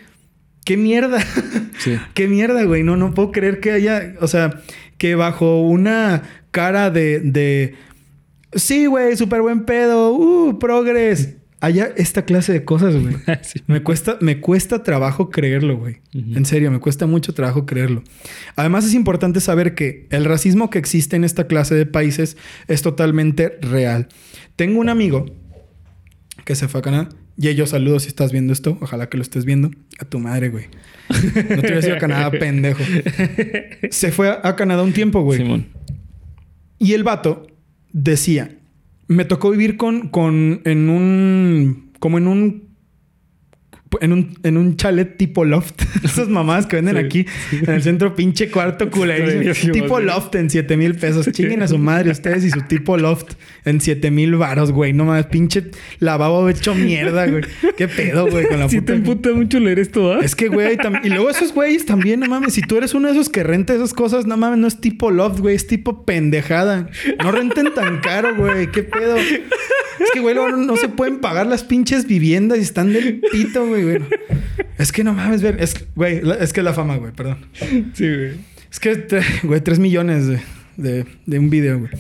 [0.65, 1.19] qué mierda.
[1.79, 1.97] Sí.
[2.13, 2.83] Qué mierda, güey.
[2.83, 4.61] No, no puedo creer que haya, o sea,
[4.97, 7.75] que bajo una cara de, de
[8.53, 13.15] sí, güey, súper buen pedo, uh, progres, haya esta clase de cosas, güey.
[13.41, 13.61] Sí.
[13.67, 15.97] Me cuesta, me cuesta trabajo creerlo, güey.
[16.13, 18.03] En serio, me cuesta mucho trabajo creerlo.
[18.55, 22.81] Además, es importante saber que el racismo que existe en esta clase de países es
[22.81, 24.09] totalmente real.
[24.55, 25.25] Tengo un amigo
[26.43, 27.09] que se fue a Canadá.
[27.37, 28.77] Y ellos, saludos si estás viendo esto.
[28.81, 29.71] Ojalá que lo estés viendo.
[29.99, 30.65] A tu madre, güey.
[31.09, 32.83] No te hubieras ido a Canadá, pendejo.
[33.89, 35.39] Se fue a, a Canadá un tiempo, güey.
[35.39, 35.67] Simón.
[36.77, 37.47] Y el vato
[37.91, 38.57] decía,
[39.07, 42.72] me tocó vivir con, con en un, como en un,
[44.01, 45.81] en un, en un chalet tipo loft.
[46.03, 47.03] Esas mamadas que venden Sí.
[47.05, 47.25] aquí
[47.65, 48.87] en el centro, pinche cuarto.
[48.87, 51.29] Buenísimo, tipo loft en 7 mil pesos.
[51.31, 53.33] Chinguen a su madre ustedes y su tipo loft
[53.65, 54.93] en 7 mil varos, güey.
[54.93, 55.65] No mames, pinche
[55.99, 57.43] lavabo hecho mierda, güey.
[57.77, 58.93] Qué pedo, güey, con la Sí puta.
[58.93, 60.19] te emputa mucho leer esto, ¿ah?
[60.21, 62.53] Es que, güey, y luego esos güeyes también, no mames.
[62.53, 65.11] Si tú eres uno de esos que renta esas cosas, no mames, no es tipo
[65.11, 66.89] loft, güey, es tipo pendejada.
[67.23, 68.67] No renten tan caro, güey.
[68.71, 69.15] ¿Qué pedo?
[69.17, 73.65] Es que, güey, luego no se pueden pagar las pinches viviendas y están del pito,
[73.67, 73.82] güey.
[73.83, 73.99] Güey.
[74.77, 75.57] Es que no mames, ver.
[75.59, 77.37] Es, güey, es que es la fama, güey, perdón.
[77.93, 78.31] Sí, güey.
[78.71, 79.05] Es que,
[79.43, 80.39] güey, tres millones de,
[80.77, 81.91] de- de un video, güey.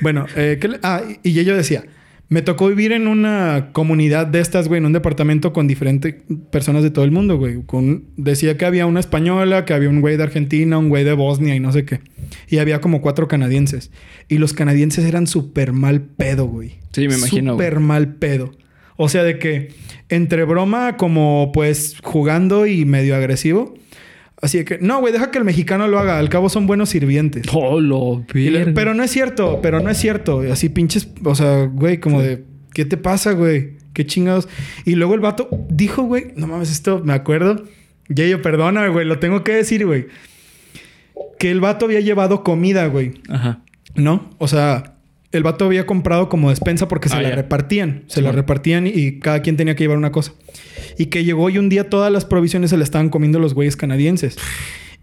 [0.00, 1.84] Bueno, eh, ¿qué le- ah, y yo decía,
[2.28, 6.16] me tocó vivir en una comunidad de estas, güey, en un departamento con diferentes
[6.50, 7.62] personas de todo el mundo, güey.
[7.64, 11.14] Con, decía que había una española, que había un güey de Argentina, un güey de
[11.14, 12.00] Bosnia y no sé qué.
[12.48, 13.90] Y había como cuatro canadienses.
[14.28, 16.74] Y los canadienses eran súper mal pedo, güey.
[16.92, 17.52] Sí, me imagino.
[17.52, 18.52] Súper mal pedo.
[18.98, 19.68] O sea, de que
[20.10, 23.74] entre broma, como pues jugando y medio agresivo.
[24.42, 26.18] Así de que, no, güey, deja que el mexicano lo haga.
[26.18, 27.46] Al cabo son buenos sirvientes.
[27.52, 28.72] Oh, lo Y le- verga.
[28.74, 30.44] pero no es cierto, pero no es cierto.
[30.44, 33.78] Y Así pinches, o sea, güey, como de, ¿qué te pasa, güey?
[33.94, 34.48] ¿Qué chingados?
[34.84, 37.64] Y luego el vato dijo, güey, no mames, esto me acuerdo.
[38.08, 40.06] Ya yo, perdóname, güey, lo tengo que decir, güey.
[41.38, 43.14] Que el vato había llevado comida, güey.
[43.28, 43.62] Ajá.
[43.96, 44.30] ¿No?
[44.38, 44.94] O sea,
[45.32, 48.04] el vato había comprado como despensa porque se Ah, la repartían.
[48.06, 48.36] Se la Simón.
[48.36, 50.32] repartían y, cada quien tenía que llevar una cosa.
[50.96, 53.76] Y que llegó y un día todas las provisiones se le estaban comiendo los güeyes
[53.76, 54.38] canadienses.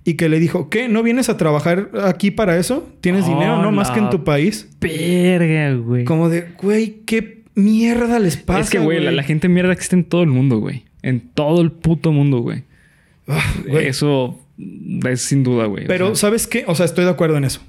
[0.03, 0.88] Y que le dijo, ¿qué?
[0.88, 2.88] ¿No vienes a trabajar aquí para eso?
[3.01, 3.61] ¿Tienes dinero?
[3.61, 4.69] No, más que en tu país.
[4.79, 6.05] Verga, güey.
[6.05, 8.59] Como de, güey, ¿qué mierda les pasa?
[8.61, 10.83] es que, güey, la, la gente mierda existe en todo el mundo, güey.
[11.01, 12.63] En todo el puto mundo, güey.
[13.27, 13.88] Ah, güey.
[13.88, 14.39] Eso
[15.07, 15.85] es sin duda, güey.
[15.85, 16.65] O Pero, sea, ¿sabes qué?
[16.67, 17.61] O sea, estoy de acuerdo en eso.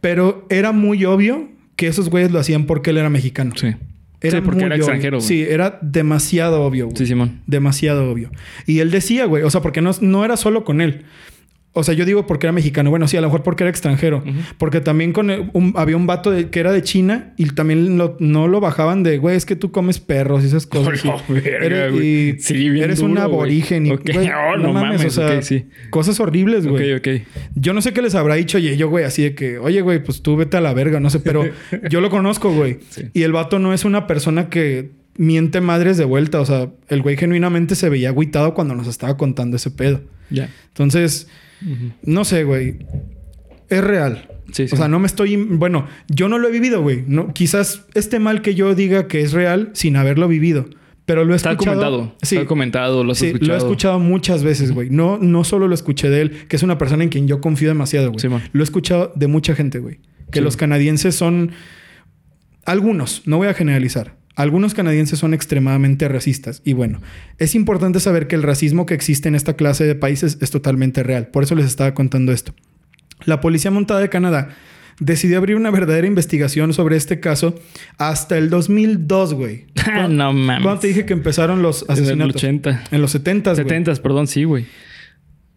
[0.00, 3.52] Pero era muy obvio que esos güeyes lo hacían porque él era mexicano.
[3.56, 3.74] sí.
[4.22, 5.28] sí, porque muy era extranjero, güey.
[5.28, 6.96] Sí, era demasiado obvio, güey.
[6.96, 7.40] Sí, Simón.
[7.46, 8.30] Demasiado obvio.
[8.66, 11.04] Y él decía, güey, o sea, porque no, no era solo con él.
[11.76, 12.88] O sea, yo digo porque era mexicano.
[12.90, 14.22] Bueno, sí, a lo mejor porque era extranjero.
[14.58, 17.98] Porque también con el- un- había un vato de- que era de China y también
[17.98, 21.04] lo- no lo bajaban de, güey, es que tú comes perros y esas cosas.
[21.04, 23.86] Oh, y no, verga, eres, y Sí, bien eres un duro, aborigen.
[23.86, 25.66] Y, güey, Oh, no mames, o sea, sí.
[25.90, 26.92] cosas horribles, güey.
[26.94, 27.22] Ok, ok.
[27.56, 30.02] Yo no sé qué les habrá dicho y yo, güey, así de que, oye, güey,
[30.02, 31.44] pues tú vete a la verga, no sé, pero
[31.90, 32.78] yo lo conozco, güey.
[32.90, 33.06] Sí.
[33.14, 36.40] Y el vato no es una persona que miente madres de vuelta.
[36.40, 40.02] O sea, el güey genuinamente se veía agüitado cuando nos estaba contando ese pedo.
[40.30, 40.48] Ya.
[40.68, 41.28] Entonces,
[42.02, 42.78] No sé, güey.
[43.68, 44.28] es real.
[44.52, 44.74] Sí, sí.
[44.74, 45.36] O sea, no me estoy...
[45.36, 47.02] Bueno, yo no lo he vivido, güey.
[47.06, 50.66] No, quizás esté mal que yo diga que es real sin haberlo vivido.
[51.06, 51.76] Pero lo he Está escuchado...
[51.80, 52.16] comentado.
[52.22, 53.48] Sí, Está comentado, lo has sí, escuchado.
[53.48, 54.90] lo he escuchado muchas veces, güey.
[54.90, 57.68] No, no solo lo escuché de él, que es una persona en quien yo confío
[57.68, 58.20] demasiado, güey.
[58.20, 59.98] Sí, lo he escuchado de mucha gente, güey.
[60.30, 60.44] Que Sí.
[60.44, 61.50] los canadienses son...
[62.64, 64.16] Algunos, no voy a generalizar.
[64.36, 66.60] Algunos canadienses son extremadamente racistas.
[66.64, 67.00] Y bueno,
[67.38, 71.02] es importante saber que el racismo que existe en esta clase de países es totalmente
[71.02, 71.28] real.
[71.28, 72.52] Por eso les estaba contando esto.
[73.24, 74.48] La Policía Montada de Canadá
[75.00, 77.54] decidió abrir una verdadera investigación sobre este caso
[77.98, 79.66] hasta el 2002, güey.
[80.08, 80.62] No mames.
[80.62, 82.36] ¿Cuándo te dije que empezaron los En el asesinatos?
[82.36, 82.84] 80.
[82.90, 83.62] En los 70, güey.
[83.64, 84.66] 70, perdón, sí, güey.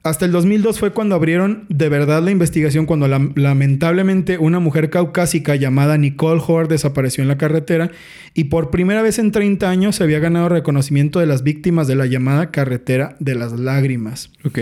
[0.03, 4.89] Hasta el 2002 fue cuando abrieron de verdad la investigación cuando la- lamentablemente una mujer
[4.89, 7.91] caucásica llamada Nicole Hoare desapareció en la carretera
[8.33, 11.95] y por primera vez en 30 años se había ganado reconocimiento de las víctimas de
[11.95, 14.31] la llamada carretera de las lágrimas.
[14.45, 14.59] Ok.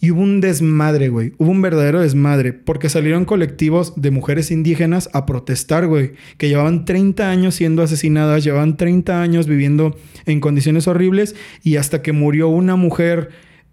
[0.00, 1.32] Y hubo un desmadre, güey.
[1.38, 2.52] Hubo un verdadero desmadre.
[2.52, 6.12] Porque salieron colectivos de mujeres indígenas a protestar, güey.
[6.36, 11.34] Que llevaban 30 años siendo asesinadas, llevaban 30 años viviendo en condiciones horribles.
[11.64, 13.30] Y hasta que murió una mujer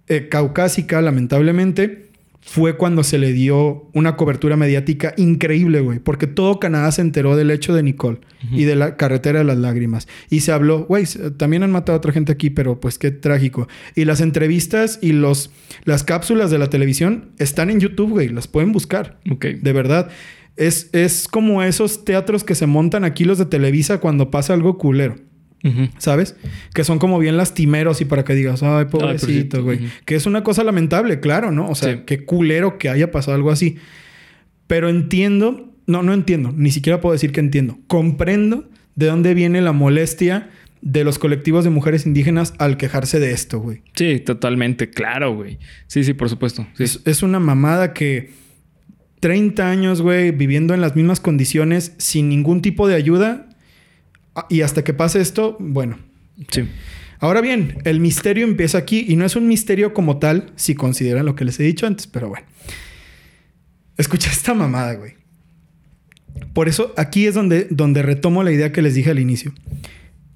[0.07, 2.05] eh, caucásica, lamentablemente,
[2.47, 5.97] fue cuando se le dio una cobertura mediática increíble, güey.
[5.97, 8.19] Porque todo Canadá se enteró del hecho de Nicole
[8.51, 10.07] y de la carretera de las lágrimas.
[10.29, 11.05] Y se habló, güey,
[11.37, 13.67] también han matado a otra gente aquí, pero pues qué trágico.
[13.95, 15.49] Y las entrevistas y los,
[15.85, 18.29] las cápsulas de la televisión están en YouTube, güey.
[18.29, 19.17] Las pueden buscar.
[19.31, 19.45] Ok.
[19.45, 20.09] De verdad.
[20.55, 24.77] Es, es como esos teatros que se montan aquí los de Televisa cuando pasa algo
[24.77, 25.15] culero.
[25.97, 26.35] ¿Sabes?
[26.73, 29.79] Que son como bien lastimeros y para que digas, ay, pobrecito, güey.
[30.05, 31.69] Que es una cosa lamentable, claro, ¿no?
[31.69, 31.99] O sea, Sí.
[32.05, 33.77] qué culero que haya pasado algo así.
[34.67, 37.79] Pero entiendo, no, no entiendo, ni siquiera puedo decir que entiendo.
[37.87, 40.49] Comprendo de dónde viene la molestia
[40.81, 43.81] de los colectivos de mujeres indígenas al quejarse de esto, güey.
[43.95, 44.91] Sí, totalmente.
[44.91, 45.57] Claro, güey.
[45.87, 46.67] Sí, sí, por supuesto.
[46.77, 46.83] Sí.
[46.83, 48.29] Es, es una mamada que
[49.19, 53.44] 30 años, güey, viviendo en las mismas condiciones, sin ningún tipo de ayuda.
[54.35, 55.97] Ah, Y hasta que pase esto, bueno,
[56.51, 56.67] Sí.
[57.19, 61.25] Ahora bien, el misterio empieza aquí y no es un misterio como tal, si consideran
[61.25, 62.45] lo que les he dicho antes, pero bueno.
[63.97, 65.13] Escucha esta mamada, güey.
[66.53, 69.53] Por eso aquí es donde, donde retomo la idea que les dije al inicio.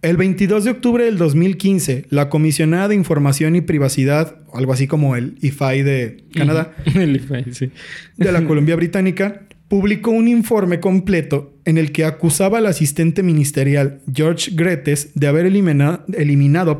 [0.01, 5.17] El 22 de octubre del 2015, la Comisionada de Información y Privacidad, algo así como
[5.17, 7.71] el IFAI de Canadá, El IFAI, sí.
[8.15, 14.01] de la Columbia Británica, publicó un informe completo en el que acusaba al asistente ministerial
[14.13, 16.77] George Gretes de haber elimina- eliminado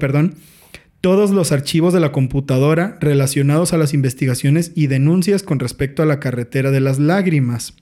[0.99, 6.06] todos los archivos de la computadora relacionados a las investigaciones y denuncias con respecto a
[6.06, 7.75] la carretera de las lágrimas.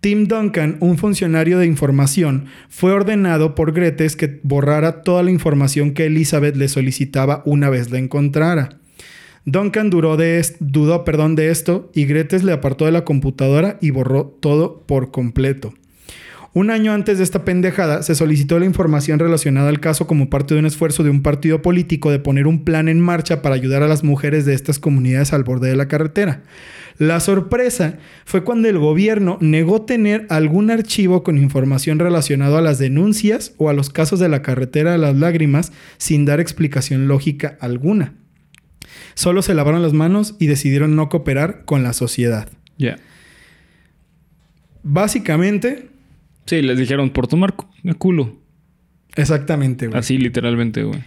[0.00, 5.92] Tim Duncan, un funcionario de información, fue ordenado por Gretes que borrara toda la información
[5.92, 8.80] que Elizabeth le solicitaba una vez la encontrara.
[9.44, 13.90] Duncan duró de dudó perdón, de esto y Gretes le apartó de la computadora y
[13.90, 15.74] borró todo por completo.
[16.54, 20.52] Un año antes de esta pendejada, se solicitó la información relacionada al caso como parte
[20.52, 23.82] de un esfuerzo de un partido político de poner un plan en marcha para ayudar
[23.82, 26.42] a las mujeres de estas comunidades al borde de la carretera.
[26.98, 32.78] La sorpresa fue cuando el gobierno negó tener algún archivo con información relacionado a las
[32.78, 37.56] denuncias o a los casos de la carretera de las lágrimas sin dar explicación lógica
[37.60, 38.12] alguna.
[39.14, 42.48] Solo se lavaron las manos y decidieron no cooperar con la sociedad.
[42.78, 42.98] Ya.
[44.82, 45.88] Básicamente,
[46.46, 47.54] Sí, les dijeron por tomar
[47.98, 48.36] culo.
[49.14, 49.98] exactamente, güey.
[49.98, 51.04] Así, literalmente, güey.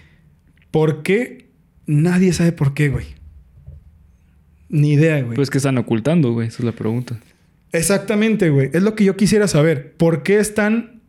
[0.71, 1.49] ¿Por qué?
[1.87, 3.05] Nadie sabe por qué, güey.
[4.69, 5.35] Ni idea, güey.
[5.35, 6.47] Pues que están ocultando, güey.
[6.47, 7.19] Esa es la pregunta.
[7.73, 8.69] Exactamente, güey.
[8.73, 9.93] Es lo que yo quisiera saber.
[9.97, 11.01] ¿Por qué están...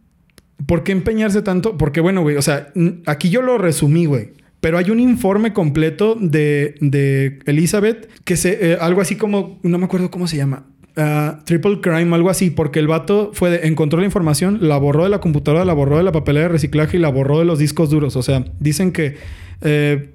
[0.66, 1.76] ¿Por qué empeñarse tanto?
[1.78, 2.72] Porque, bueno, güey, o sea,
[3.06, 4.30] aquí yo lo resumí, güey.
[4.60, 8.72] Pero hay un informe completo de, de Elizabeth que se...
[8.72, 9.60] eh, algo así como...
[9.62, 10.66] No me acuerdo cómo se llama.
[10.96, 12.50] Ah, triple crime, algo así.
[12.50, 15.98] Porque el vato fue de- encontró la información, la borró de la computadora, la borró
[15.98, 18.16] de la papelera de reciclaje y la borró de los discos duros.
[18.16, 19.16] O sea, dicen que...
[19.60, 20.10] eh,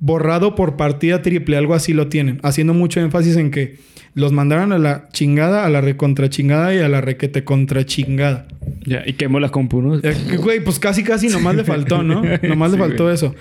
[0.00, 3.78] borrado por partida triple, algo así lo tienen, haciendo mucho énfasis en que
[4.12, 8.46] los mandaron a la chingada, a la recontrachingada y a la requete contrachingada.
[8.84, 9.96] Ya, y quemó la compu, ¿no?
[10.02, 12.22] Eh, Güey, pues casi casi nomás le faltó, ¿no?
[12.42, 13.14] Nomás Sí, le faltó güey.
[13.14, 13.34] eso.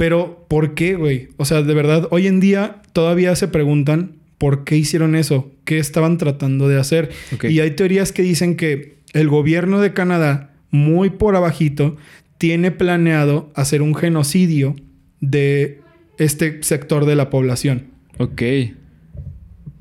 [0.00, 1.28] Pero, ¿por qué, güey?
[1.36, 5.76] O sea, de verdad, hoy en día todavía se preguntan por qué hicieron eso, qué
[5.78, 7.10] estaban tratando de hacer.
[7.42, 11.98] Y hay teorías que dicen que el gobierno de Canadá, muy por abajito,
[12.38, 14.74] tiene planeado hacer un genocidio
[15.20, 15.80] de
[16.16, 17.88] este sector de la población.
[18.16, 18.40] Ok.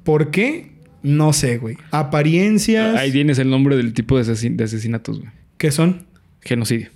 [0.03, 0.73] ¿Por qué?
[1.01, 1.77] No sé, güey.
[1.91, 2.97] Apariencias.
[2.97, 5.32] Ahí tienes el nombre del tipo de, asesin- de asesinatos, güey.
[5.58, 6.08] ¿Qué son?
[6.41, 6.89] Genocidio.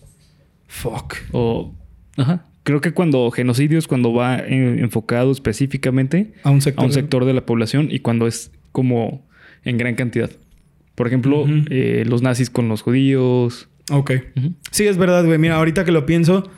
[0.67, 1.15] Fuck.
[1.31, 1.73] O...
[2.17, 2.47] Ajá.
[2.63, 6.81] Creo que cuando genocidio es cuando va eh, enfocado específicamente A un sector.
[6.83, 9.27] a un de- sector de la población y cuando es como
[9.63, 10.31] en gran cantidad.
[10.95, 13.67] Por ejemplo, eh, los nazis con los judíos.
[13.91, 14.11] Ok.
[14.71, 15.37] Sí, es verdad, güey.
[15.39, 16.49] Mira, ahorita que lo pienso,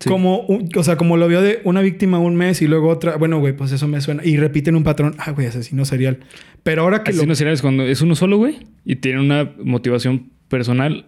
[0.00, 0.08] Sí.
[0.08, 3.16] como, un- o sea, como lo vio de una víctima un mes y luego otra,
[3.18, 4.24] bueno, güey, pues eso me suena.
[4.24, 6.18] Y repiten un patrón, ah, güey, asesino serial.
[6.64, 7.18] Pero ahora que lo...
[7.18, 11.06] Asesinos seriales cuando es uno solo, güey, y tiene una motivación personal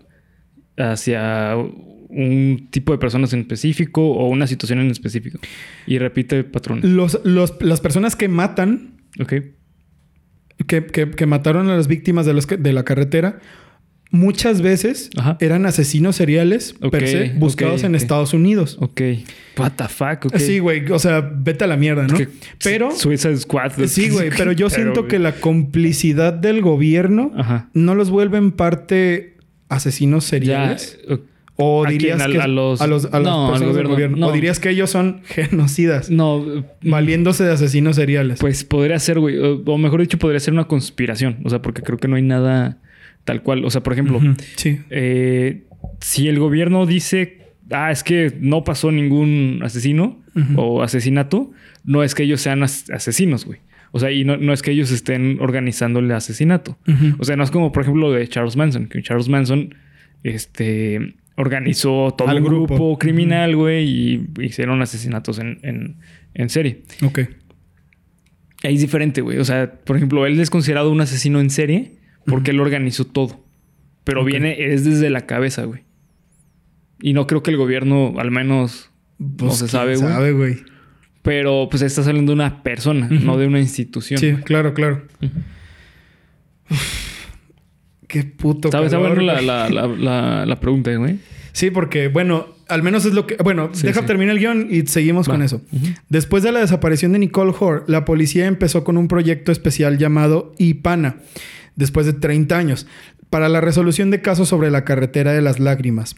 [0.76, 1.56] hacia
[2.08, 5.38] un tipo de personas en específico o una situación en específico.
[5.86, 6.84] Y repite patrones.
[6.84, 9.32] Los, los- las personas que matan, Ok.
[10.66, 13.40] que, que- que mataron a las víctimas de, los, que- de la carretera,
[14.10, 15.36] muchas veces Ajá.
[15.40, 17.96] eran asesinos seriales per se, buscados en.
[17.96, 18.76] Estados Unidos.
[18.80, 19.00] Ok.
[19.58, 20.32] What the fuck.
[20.36, 22.16] Sí, güey, o sea, vete a la mierda, ¿no?
[22.62, 22.92] Pero...
[22.92, 23.72] Suicide Squad.
[23.86, 27.68] Sí, güey, pero yo siento que la complicidad del gobierno Ajá.
[27.74, 29.36] no los vuelve en parte
[29.68, 30.98] asesinos seriales.
[31.08, 31.16] Ya.
[31.56, 33.90] O ¿A dirías que ¿A- los- a, los- a las No, al personas del gobierno,
[33.94, 34.16] gobierno.
[34.16, 34.26] no.
[34.28, 36.44] O dirías que ellos son genocidas, No,
[36.82, 38.40] valiéndose de asesinos seriales.
[38.40, 39.38] Pues podría ser, güey.
[39.38, 41.38] O, o mejor dicho, podría ser una conspiración.
[41.44, 42.78] O sea, porque creo que no hay nada
[43.24, 43.64] tal cual.
[43.64, 44.20] O sea, por ejemplo,
[44.56, 44.80] Sí.
[44.90, 45.62] eh,
[46.00, 47.38] si el gobierno dice,
[47.70, 50.20] ah, es que no pasó ningún asesino
[50.56, 51.52] o asesinato,
[51.84, 53.60] no es que ellos sean as- asesinos, güey.
[53.92, 56.76] O sea, y no, no es que ellos estén organizando el asesinato.
[57.20, 59.72] O sea, no es como, por ejemplo, lo de Charles Manson, que Charles Manson
[60.24, 62.74] este, organizó todo Al un grupo.
[62.76, 65.96] grupo, criminal, güey, y hicieron asesinatos en, en-
[66.34, 66.82] en serie.
[67.02, 67.20] Ok.
[68.62, 69.38] Ahí es diferente, güey.
[69.38, 73.44] O sea, por ejemplo, él es considerado un asesino en serie porque él organizó todo.
[74.04, 75.82] Pero viene, es desde la cabeza, güey.
[77.00, 80.08] Y no creo que el gobierno, al menos, no se quién sabe, güey.
[80.08, 80.56] sabe, güey.
[81.22, 84.18] Pero pues está saliendo de una persona, no de una institución.
[84.20, 85.02] Sí, claro, claro.
[88.14, 89.46] Qué puto Está, está calor, bueno la, güey.
[89.46, 91.18] la, la, la- la pregunta, güey.
[91.52, 93.36] Sí, porque, bueno, al menos es lo que...
[93.36, 94.06] Bueno, Sí, deja sí.
[94.06, 95.34] terminar el guion y seguimos Va.
[95.34, 95.60] con eso.
[96.08, 100.52] Después de la desaparición de Nicole Hoare, la policía empezó con un proyecto especial llamado
[100.58, 101.16] IPANA,
[101.76, 102.86] después de 30 años,
[103.30, 106.16] para la resolución de casos sobre la carretera de las lágrimas.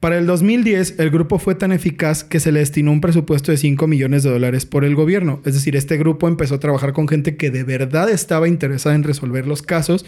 [0.00, 3.58] Para el 2010, el grupo fue tan eficaz que se le destinó un presupuesto de
[3.58, 5.40] 5 millones de dólares por el gobierno.
[5.46, 9.04] Es decir, este grupo empezó a trabajar con gente que de verdad estaba interesada en
[9.04, 10.04] resolver los casos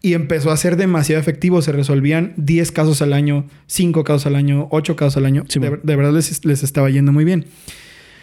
[0.00, 1.60] y empezó a ser demasiado efectivo.
[1.62, 5.44] Se resolvían 10 casos al año, 5 casos al año, 8 casos al año.
[5.48, 7.46] Sí, de, verdad les, les estaba yendo muy bien.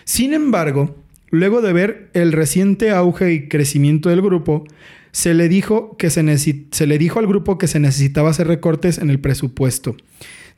[0.06, 0.96] Sin embargo,
[1.32, 4.66] luego de ver el reciente auge y crecimiento del grupo,
[5.12, 6.24] se le dijo, que se,
[6.72, 9.96] se le dijo al grupo que se necesitaba hacer recortes en el presupuesto.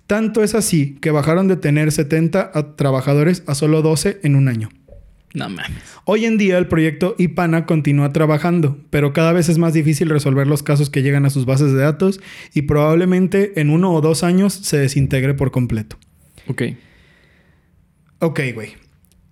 [0.08, 4.48] Tanto es así que bajaron de tener 70 a- trabajadores a solo 12 en un
[4.48, 4.70] año.
[5.38, 5.78] No mames.
[6.06, 10.48] Hoy en día el proyecto IPANA continúa trabajando, pero cada vez es más difícil resolver
[10.48, 12.20] los casos que llegan a sus bases de datos
[12.56, 15.98] y probablemente en uno o dos años se desintegre por completo.
[16.48, 16.64] Ok.
[18.20, 18.70] Ok, güey.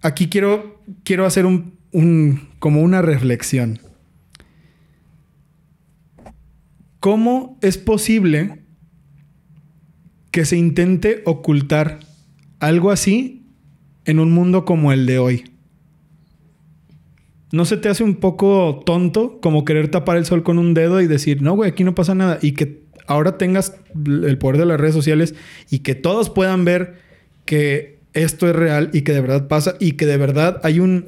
[0.01, 3.79] Aquí quiero, quiero hacer un, un- como una reflexión.
[6.99, 8.61] ¿Cómo es posible
[10.31, 11.99] que se intente ocultar
[12.59, 13.47] algo así
[14.05, 15.51] en un mundo como el de hoy?
[17.55, 20.99] ¿No se te hace un poco tonto como querer tapar el sol con un dedo
[20.99, 22.37] y decir, no, güey, aquí no pasa nada?
[22.41, 25.35] Y que ahora tengas el poder de las redes sociales
[25.69, 26.95] y que todos puedan ver
[27.45, 31.05] que esto es real y que de verdad pasa y que de verdad hay un,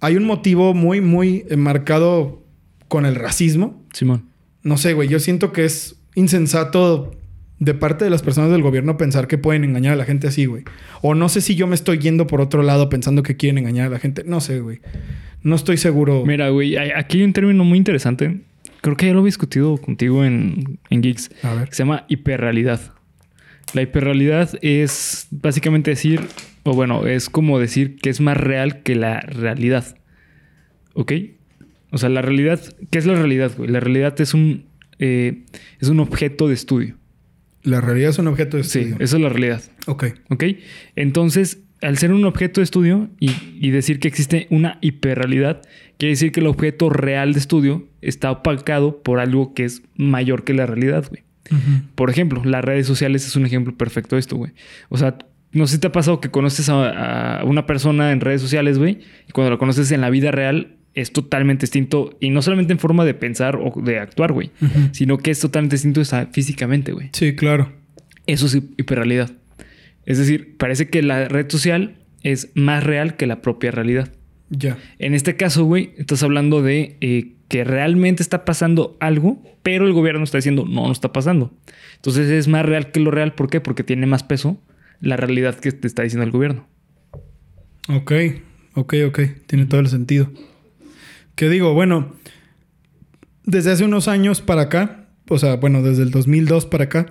[0.00, 2.42] hay un motivo muy, muy marcado
[2.88, 3.84] con el racismo.
[3.92, 4.30] Simón.
[4.62, 7.10] No sé, güey, yo siento que es insensato
[7.58, 10.46] de parte de las personas del gobierno pensar que pueden engañar a la gente así,
[10.46, 10.64] güey.
[11.00, 13.86] O no sé si yo me estoy yendo por otro lado pensando que quieren engañar
[13.86, 14.24] a la gente.
[14.26, 14.80] No sé, güey.
[15.42, 16.24] No estoy seguro.
[16.26, 18.40] Mira, güey, aquí hay un término muy interesante.
[18.80, 21.30] Creo que ya lo he discutido contigo en, en Geeks.
[21.42, 21.68] A ver.
[21.72, 22.80] Se llama hiperrealidad.
[23.74, 26.20] La hiperrealidad es básicamente decir,
[26.64, 29.96] o bueno, es como decir que es más real que la realidad.
[30.94, 31.12] ¿Ok?
[31.90, 32.60] O sea, la realidad,
[32.90, 33.52] ¿qué es la realidad?
[33.56, 33.70] güey?
[33.70, 34.64] La realidad es un,
[34.98, 35.42] eh,
[35.80, 36.96] es un objeto de estudio.
[37.62, 38.96] La realidad es un objeto de Sí, estudio.
[39.00, 39.62] eso es la realidad.
[39.86, 40.04] Ok.
[40.30, 40.44] ¿Ok?
[40.96, 45.62] Entonces, al ser un objeto de estudio y, y decir que existe una hiperrealidad,
[45.98, 50.44] quiere decir que el objeto real de estudio está opacado por algo que es mayor
[50.44, 51.22] que la realidad, güey.
[51.96, 54.52] Por ejemplo, las redes sociales es un ejemplo perfecto de esto, güey.
[54.88, 55.18] O sea,
[55.50, 58.78] no sé si te ha pasado que conoces a, a una persona en redes sociales,
[58.78, 62.72] güey, y cuando la conoces en la vida real es totalmente distinto, y no solamente
[62.72, 64.50] en forma de pensar o de actuar, güey,
[64.92, 66.02] sino que es totalmente distinto
[66.32, 67.08] físicamente, güey.
[67.12, 67.72] Sí, claro.
[68.26, 69.30] Eso es hi- hiperrealidad.
[70.04, 74.12] Es decir, parece que la red social es más real que la propia realidad.
[74.50, 74.76] Ya.
[74.98, 79.92] En este caso, güey, estás hablando de eh, que realmente está pasando algo, pero el
[79.92, 81.52] gobierno está diciendo no, no está pasando.
[81.96, 83.32] Entonces es más real que lo real.
[83.34, 83.60] ¿Por qué?
[83.60, 84.60] Porque tiene más peso
[85.00, 86.66] la realidad que te está diciendo el gobierno.
[87.88, 88.12] Ok,
[88.74, 89.20] ok, ok.
[89.46, 90.30] Tiene todo el sentido.
[91.42, 92.12] Que digo, bueno,
[93.42, 97.06] desde hace unos años para acá, o sea, bueno, desde el 2002 para acá,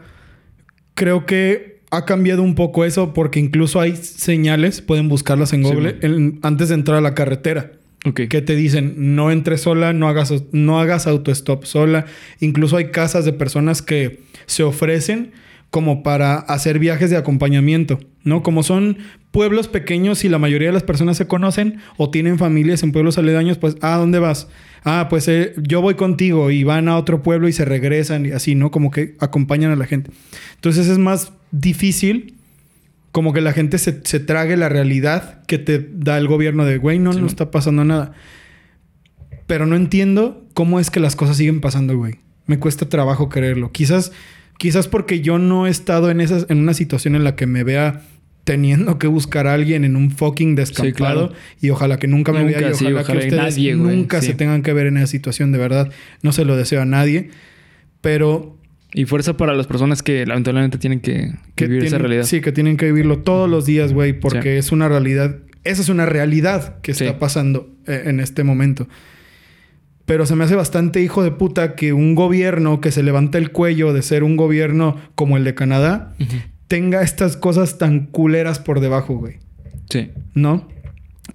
[0.93, 5.69] creo que ha cambiado un poco eso porque incluso hay señales, pueden buscarlas en Sí,
[5.73, 7.73] Google, en- antes de entrar a la carretera.
[8.15, 12.05] Que te dicen no entres sola, no hagas, no hagas autostop sola.
[12.39, 15.33] Incluso hay casas de personas que se ofrecen
[15.71, 18.43] como para hacer viajes de acompañamiento, ¿no?
[18.43, 18.97] Como son
[19.31, 23.17] pueblos pequeños y la mayoría de las personas se conocen o tienen familias en pueblos
[23.17, 24.47] aledaños, pues, ah, ¿dónde vas?
[24.83, 28.31] Ah, pues eh, yo voy contigo y van a otro pueblo y se regresan y
[28.31, 28.71] así, ¿no?
[28.71, 30.11] Como que acompañan a la gente.
[30.55, 32.35] Entonces es más difícil
[33.11, 36.77] como que la gente se, se trague la realidad que te da el gobierno de,
[36.77, 37.27] güey, no, Sí, no ¿no?
[37.27, 38.13] está pasando nada.
[39.47, 42.15] Pero no entiendo cómo es que las cosas siguen pasando, güey.
[42.47, 43.71] Me cuesta trabajo creerlo.
[43.71, 44.13] Quizás,
[44.57, 47.63] quizás porque yo no he estado en, esas, en una situación en la que me
[47.63, 48.01] vea
[48.43, 51.33] teniendo que buscar a alguien en un fucking descampado claro.
[51.61, 54.27] y ojalá que nunca me Nunca, vea y sí, ojalá, que ustedes nadie, nunca sí.
[54.27, 55.91] se tengan que ver en esa situación de verdad.
[56.23, 57.29] No se lo deseo a nadie.
[58.01, 58.57] Pero
[58.93, 62.23] Y fuerza para las personas que lamentablemente tienen que, que vivir esa tienen- realidad.
[62.25, 65.37] Sí, que tienen que vivirlo todos los días, güey, porque es una realidad.
[65.63, 68.89] Esa es una realidad que está pasando eh, en este momento.
[70.05, 73.51] Pero se me hace bastante hijo de puta que un gobierno que se levanta el
[73.51, 76.13] cuello de ser un gobierno como el de Canadá.
[76.71, 79.35] Tenga estas cosas tan culeras por debajo, güey.
[79.89, 80.09] Sí.
[80.33, 80.69] ¿No?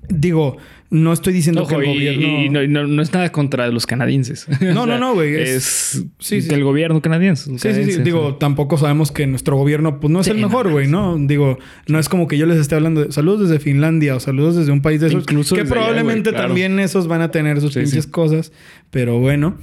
[0.08, 0.56] Digo,
[0.88, 2.42] no estoy diciendo Ojo, que el y- gobierno.
[2.42, 4.46] y no, no- no es nada contra los canadienses.
[4.62, 5.50] No, no, no, güey, es-
[5.96, 6.48] Es, sí, sí.
[6.48, 7.50] del gobierno canadiense.
[7.58, 8.02] Sí, sí, sí.
[8.02, 11.16] Digo, tampoco sabemos que nuestro gobierno pues, no es el mejor, güey, ¿no?
[11.18, 14.56] Digo, no es como que yo les esté hablando de saludos desde Finlandia o saludos
[14.56, 15.22] desde un país de esos.
[15.24, 16.46] Incluso que allá, probablemente claro.
[16.48, 18.52] también esos van a tener sus pinches cosas.
[18.90, 19.56] Pero bueno.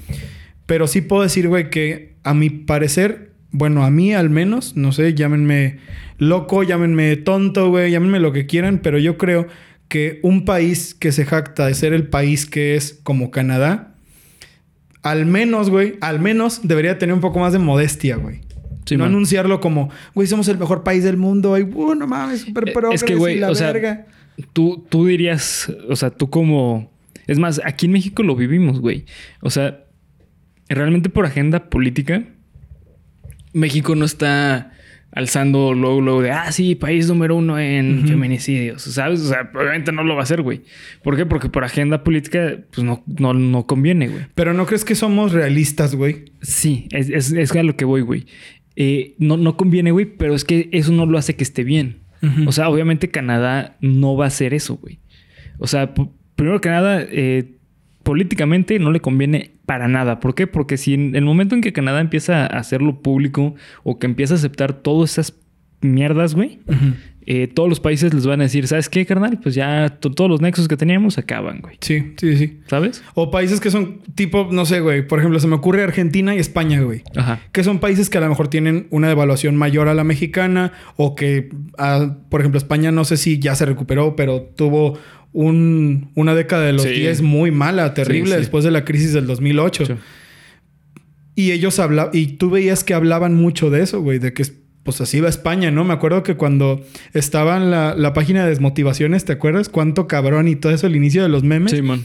[0.68, 4.92] Pero sí puedo decir, güey, que a mi parecer, bueno, a mí al menos, no
[4.92, 5.78] sé, llámenme
[6.18, 9.48] loco, llámenme tonto, güey, llámenme lo que quieran, pero yo creo
[9.88, 13.96] que un país que se jacta de ser el país que es como Canadá,
[15.04, 18.42] al menos, güey, al menos debería tener un poco más de modestia, güey.
[18.86, 19.14] Sí, no man.
[19.14, 21.58] anunciarlo como, güey, somos el mejor país del mundo.
[21.58, 24.08] Y, uh, no mames, súper Eh, progres es que, güey, y la o sea, verga.
[24.52, 26.92] Tú, tú dirías, o sea, tú como...
[27.28, 29.06] Es más, aquí en México lo vivimos, güey.
[29.42, 29.86] O sea,
[30.68, 32.24] realmente por agenda política,
[33.54, 34.72] México no está
[35.12, 39.22] alzando luego, luego de, ah, sí, país número uno en feminicidios, ¿sabes?
[39.22, 40.62] O sea, obviamente no lo va a hacer, güey.
[41.04, 41.26] ¿Por qué?
[41.26, 44.26] Porque por agenda política, pues no, no, no conviene, güey.
[44.34, 46.26] Pero no crees que somos realistas, güey.
[46.42, 48.26] Sí, es, es, es a lo que voy, güey.
[48.76, 52.02] Eh, no, no conviene, güey, pero es que eso no lo hace que esté bien.
[52.48, 55.00] O sea, obviamente Canadá no va a hacer eso, güey.
[55.58, 55.94] O sea,
[56.38, 57.58] primero que nada, eh,
[58.04, 60.20] políticamente no le conviene para nada.
[60.20, 60.46] ¿Por qué?
[60.48, 64.34] Porque si en el momento en que Canadá empieza a hacerlo público o que empieza
[64.34, 65.36] a aceptar todas esas
[65.82, 66.60] mierdas, güey,
[67.26, 69.40] eh, todos los países les van a decir, ¿sabes qué, carnal?
[69.42, 71.78] Pues ya to- todos los nexos que teníamos acaban, güey.
[71.82, 72.60] Sí, sí, sí.
[72.68, 73.04] ¿Sabes?
[73.16, 75.06] O países que son tipo, no sé, güey.
[75.08, 77.04] Por ejemplo, se me ocurre Argentina y España, güey.
[77.16, 77.40] Ajá.
[77.54, 81.16] Que son países que a lo mejor tienen una devaluación mayor a la mexicana o
[81.16, 84.98] que, ah, por ejemplo, España no sé si ya se recuperó, pero tuvo
[85.34, 86.90] un- una década de los Sí.
[86.92, 88.40] 10 muy mala, terrible, Sí, sí.
[88.40, 89.86] después de la crisis del 2008.
[89.86, 89.94] Sí.
[91.36, 94.44] Y ellos hablaban, y tú veías que hablaban mucho de eso, güey, de que
[94.84, 95.86] pues así va España, ¿no?
[95.86, 96.82] Me acuerdo que cuando
[97.14, 99.70] estaba en la, la página de desmotivaciones, ¿te acuerdas?
[99.70, 101.72] Cuánto cabrón y todo eso, el inicio de los memes.
[101.72, 102.02] Sí, man.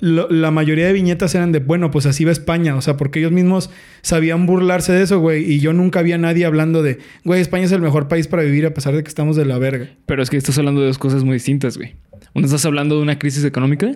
[0.00, 2.76] Lo- la mayoría de viñetas eran de, bueno, pues así va España.
[2.76, 3.70] O sea, porque ellos mismos
[4.02, 5.50] sabían burlarse de eso, güey.
[5.52, 8.66] Y yo nunca había nadie hablando de, güey, España es el mejor país para vivir
[8.66, 9.88] a pesar de que estamos de la verga.
[10.06, 11.94] Pero es que estás hablando de dos cosas muy distintas, güey.
[12.34, 13.90] Una estás hablando de una crisis económica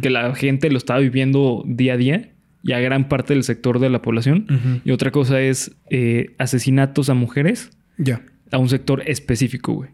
[0.00, 2.30] que la gente lo estaba viviendo día a día
[2.62, 4.46] y a gran parte del sector de la población.
[4.84, 8.22] Y otra cosa es eh, asesinatos a mujeres Ya.
[8.50, 9.90] a un sector específico, güey.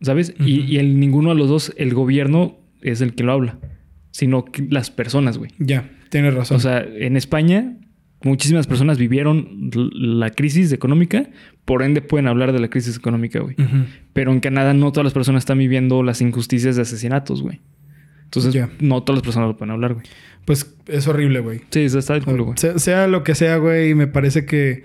[0.00, 0.34] ¿Sabes?
[0.40, 3.58] y, y en ninguno de los dos el gobierno es el que lo habla,
[4.10, 5.52] sino que las personas, güey.
[5.58, 5.88] Ya.
[6.10, 6.56] Tienes razón.
[6.56, 7.76] O sea, en España
[8.24, 11.28] muchísimas personas vivieron la crisis económica,
[11.64, 13.56] por ende pueden hablar de la crisis económica, güey.
[14.12, 17.60] Pero en Canadá no todas las personas están viviendo las injusticias de asesinatos, güey.
[18.24, 20.06] Entonces, no todas las personas lo pueden hablar, güey.
[20.44, 21.60] Pues es horrible, güey.
[21.70, 22.56] Sí, está del culo, güey.
[22.58, 24.84] Sea, sea lo que sea, güey, me parece que.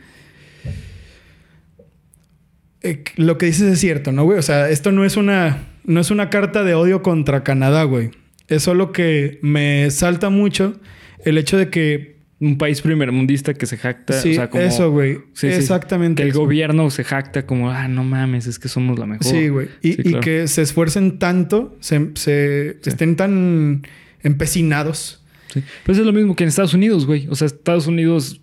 [2.82, 4.38] eh, lo que dices es cierto, ¿no, güey?
[4.38, 5.66] O sea, esto no es una.
[5.86, 8.12] No es una carta de odio contra Canadá, güey.
[8.50, 10.80] Es solo que me salta mucho
[11.24, 12.17] el hecho de que.
[12.40, 14.14] Un país primermundista que se jacta.
[14.22, 15.16] sí, o sea, como, eso, güey.
[15.34, 15.56] Sí, sí.
[15.56, 16.22] Exactamente.
[16.22, 19.26] Que el gobierno se jacta como, ah, no mames, es que somos la mejor.
[19.26, 19.70] Sí, güey.
[19.82, 20.20] Y, Sí, y claro.
[20.22, 23.82] que se esfuercen tanto, se, estén tan
[24.22, 25.24] empecinados.
[25.52, 25.64] Sí.
[25.86, 27.28] Pues es lo mismo que en Estados Unidos, güey.
[27.30, 28.42] O sea, Estados Unidos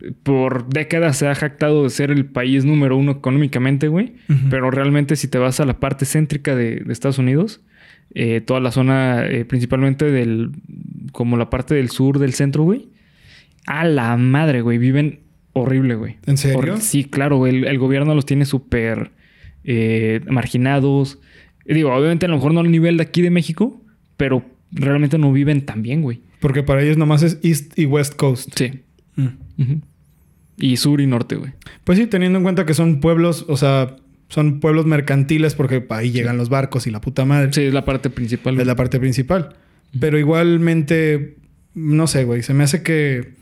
[0.00, 4.14] eh, por décadas se ha jactado de ser el país número uno económicamente, güey.
[4.48, 7.60] Pero realmente si te vas a la parte céntrica de, de Estados Unidos,
[8.14, 10.50] eh, toda la zona, eh, principalmente del,
[11.12, 12.88] como la parte del sur, del centro, güey,
[13.66, 14.78] A la madre, güey.
[14.78, 15.20] Viven
[15.52, 16.16] horrible, güey.
[16.26, 16.76] ¿En serio?
[16.78, 17.56] Sí, claro, güey.
[17.56, 19.12] El, el gobierno los tiene súper
[19.64, 21.18] eh, marginados.
[21.66, 23.82] Digo, obviamente a lo mejor no al nivel de aquí de México,
[24.16, 26.22] pero realmente no viven tan bien, güey.
[26.40, 28.50] Porque para ellos nomás es East y West Coast.
[28.56, 28.80] Sí.
[29.16, 29.82] Mm.
[30.56, 31.52] Y sur y norte, güey.
[31.84, 33.96] Pues sí, teniendo en cuenta que son pueblos, o sea,
[34.28, 37.52] son pueblos mercantiles porque ahí llegan los barcos y la puta madre.
[37.52, 38.54] Sí, es la parte principal.
[38.54, 38.66] Es güey.
[38.66, 39.56] la parte principal.
[39.98, 41.36] Pero igualmente,
[41.74, 42.42] no sé, güey.
[42.42, 43.34] Se me hace que.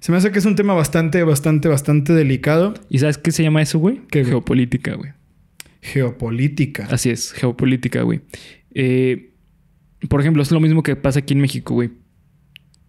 [0.00, 2.74] Se me hace que es un tema bastante, bastante, bastante delicado.
[2.88, 4.00] ¿Y sabes qué se llama eso, güey?
[4.10, 4.30] ¿Qué, güey?
[4.30, 5.10] Geopolítica, güey.
[5.82, 6.86] Geopolítica.
[6.90, 8.20] Así es, geopolítica, güey.
[8.74, 9.32] Eh,
[10.08, 11.90] por ejemplo, es lo mismo que pasa aquí en México, güey.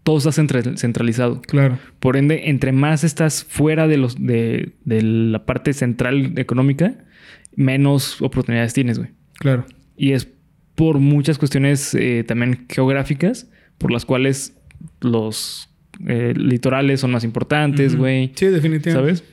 [0.03, 1.41] Todo está centra- centralizado.
[1.41, 1.77] Claro.
[1.99, 6.95] Por ende, entre más estás fuera de los de, de la parte central económica,
[7.55, 9.11] menos oportunidades tienes, güey.
[9.39, 9.65] Claro.
[9.97, 10.27] Y es
[10.75, 14.57] por muchas cuestiones eh, también geográficas, por las cuales
[15.01, 15.69] los
[16.07, 18.31] eh, litorales son más importantes, güey.
[18.35, 18.91] Sí, definitivamente.
[18.91, 19.23] ¿Sabes?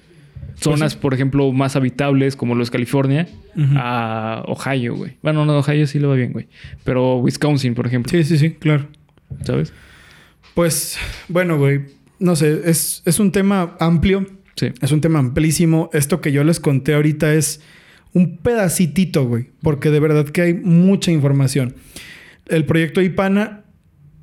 [0.59, 3.29] Zonas, por ejemplo, más habitables, como lo es California,
[3.77, 5.17] a Ohio, güey.
[5.23, 6.49] Bueno, no, Ohio sí lo va bien, güey.
[6.83, 8.11] Pero Wisconsin, por ejemplo.
[8.11, 8.87] Sí, sí, sí, claro.
[9.43, 9.73] ¿Sabes?
[10.55, 10.99] Pues,
[11.29, 11.83] bueno, güey.
[12.19, 14.27] No sé, es, es un tema amplio.
[14.57, 14.73] Sí.
[14.81, 15.91] Es un tema amplísimo.
[15.93, 17.61] Esto que yo les conté ahorita es
[18.15, 19.51] un pedacitito, güey.
[19.61, 21.75] Porque de verdad que hay mucha información.
[22.47, 23.65] El proyecto IPANA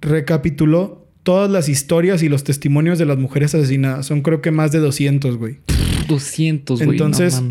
[0.02, 4.06] recapituló todas las historias y los testimonios de las mujeres asesinadas.
[4.06, 5.58] Son creo que más de 200, güey.
[6.08, 6.92] 200, güey.
[6.92, 7.42] Entonces.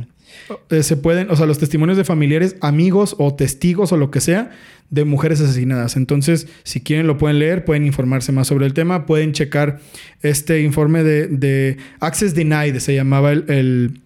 [0.70, 4.20] Eh, se pueden, o sea, los testimonios de familiares, amigos o testigos o lo que
[4.20, 4.51] sea
[4.91, 5.97] de mujeres asesinadas.
[5.97, 9.81] Entonces, si quieren lo pueden leer, pueden informarse más sobre el tema, pueden checar
[10.23, 14.01] este informe de, de Access Denied, se llamaba el, el,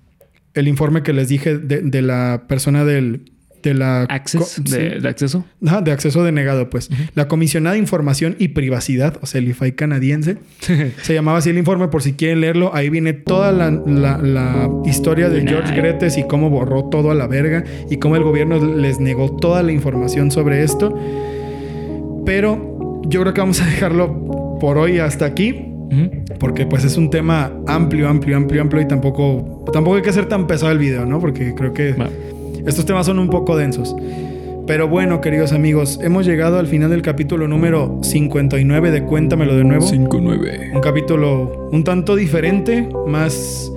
[0.55, 3.33] el informe que les dije de, de la persona del...
[3.63, 5.01] De la Access de, sí.
[5.03, 5.45] de acceso.
[5.67, 6.89] Ajá, de acceso denegado, pues.
[7.15, 10.37] La Comisionada de Información y Privacidad, o sea, el IFAI canadiense,
[11.03, 12.75] se llamaba así el informe por si quieren leerlo.
[12.75, 15.75] Ahí viene toda la, la- la historia de George.
[15.75, 19.63] Gretes y cómo borró todo a la verga y cómo el gobierno les negó toda
[19.63, 20.97] la información sobre esto.
[22.25, 25.63] Pero yo creo que vamos a dejarlo por hoy hasta aquí.
[26.41, 30.27] Porque pues es un tema amplio, amplio, amplio, amplio y tampoco, tampoco hay que hacer
[30.27, 31.21] tan pesado el video, ¿no?
[31.21, 31.95] Porque creo que.
[32.67, 33.95] Estos temas son un poco densos.
[34.67, 39.63] Pero bueno, queridos amigos, hemos llegado al final del capítulo número 59 de Cuéntamelo de
[39.63, 39.87] nuevo.
[39.87, 40.75] 5-9.
[40.75, 43.71] Un capítulo un tanto diferente, más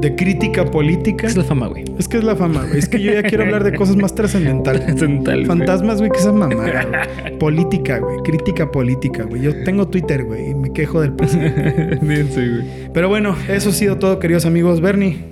[0.00, 1.26] de crítica política.
[1.26, 1.84] Es la fama, güey.
[1.98, 2.78] Es que es la fama, güey.
[2.78, 4.82] Es que yo ya quiero hablar de cosas más trascendentales.
[4.86, 5.46] Trascendental, güey.
[5.46, 7.38] Fantasmas, güey, que esa mamada, güey.
[7.38, 8.18] Política, güey.
[8.18, 9.42] Crítica política, güey.
[9.42, 11.98] Yo tengo Twitter, güey, y me quejo del presidente.
[12.94, 14.80] Pero bueno, eso ha sido todo, queridos amigos.
[14.80, 15.29] Bernie,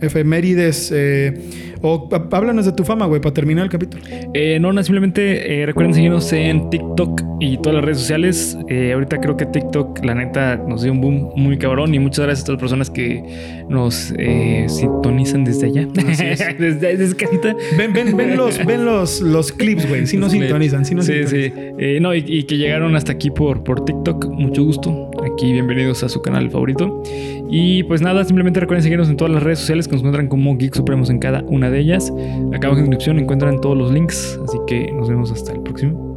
[0.00, 0.92] efemérides.
[0.94, 1.34] eh,
[1.80, 4.02] o há- háblanos de tu fama, güey, para terminar el capítulo.
[4.34, 8.58] Eh, no, no, simplemente eh, recuerden seguirnos en TikTok y todas las redes sociales.
[8.68, 12.24] Eh, ahorita creo que TikTok, la neta, nos dio un boom muy cabrón y muchas
[12.26, 13.22] gracias a todas las personas que
[13.68, 15.86] nos eh, sintonizan desde allá.
[16.08, 16.38] Así es.
[16.58, 17.54] desde, desde casita.
[17.76, 20.06] Ven, ven, ven los, ven los, los clips, güey.
[20.08, 21.52] Si nos Sí, sintonizan, si nos sí, sintonizan.
[21.52, 21.74] sí.
[21.78, 24.26] Eh, no, y, y que llegaron hasta aquí por, por TikTok.
[24.30, 25.07] Mucho gusto.
[25.24, 27.02] Aquí, bienvenidos a su canal favorito.
[27.50, 30.56] Y pues nada, simplemente recuerden seguirnos en todas las redes sociales que nos encuentran como
[30.56, 32.12] Geek Supremos en cada una de ellas.
[32.54, 34.38] Acá abajo en la descripción encuentran todos los links.
[34.44, 36.16] Así que nos vemos hasta el próximo.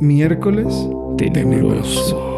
[0.00, 2.32] Miércoles Tenebroso.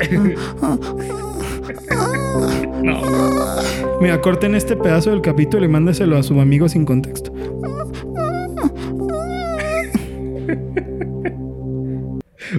[2.82, 3.02] No.
[4.00, 7.32] Mira, corten este pedazo del capítulo y mándeselo a su amigo sin contexto.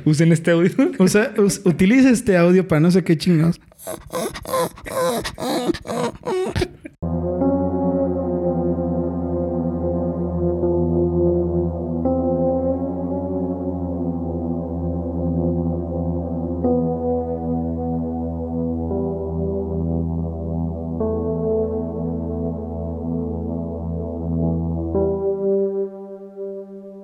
[0.06, 0.72] Usen este audio.
[0.99, 3.60] O sea, us- utilice este audio para no sé qué chingados.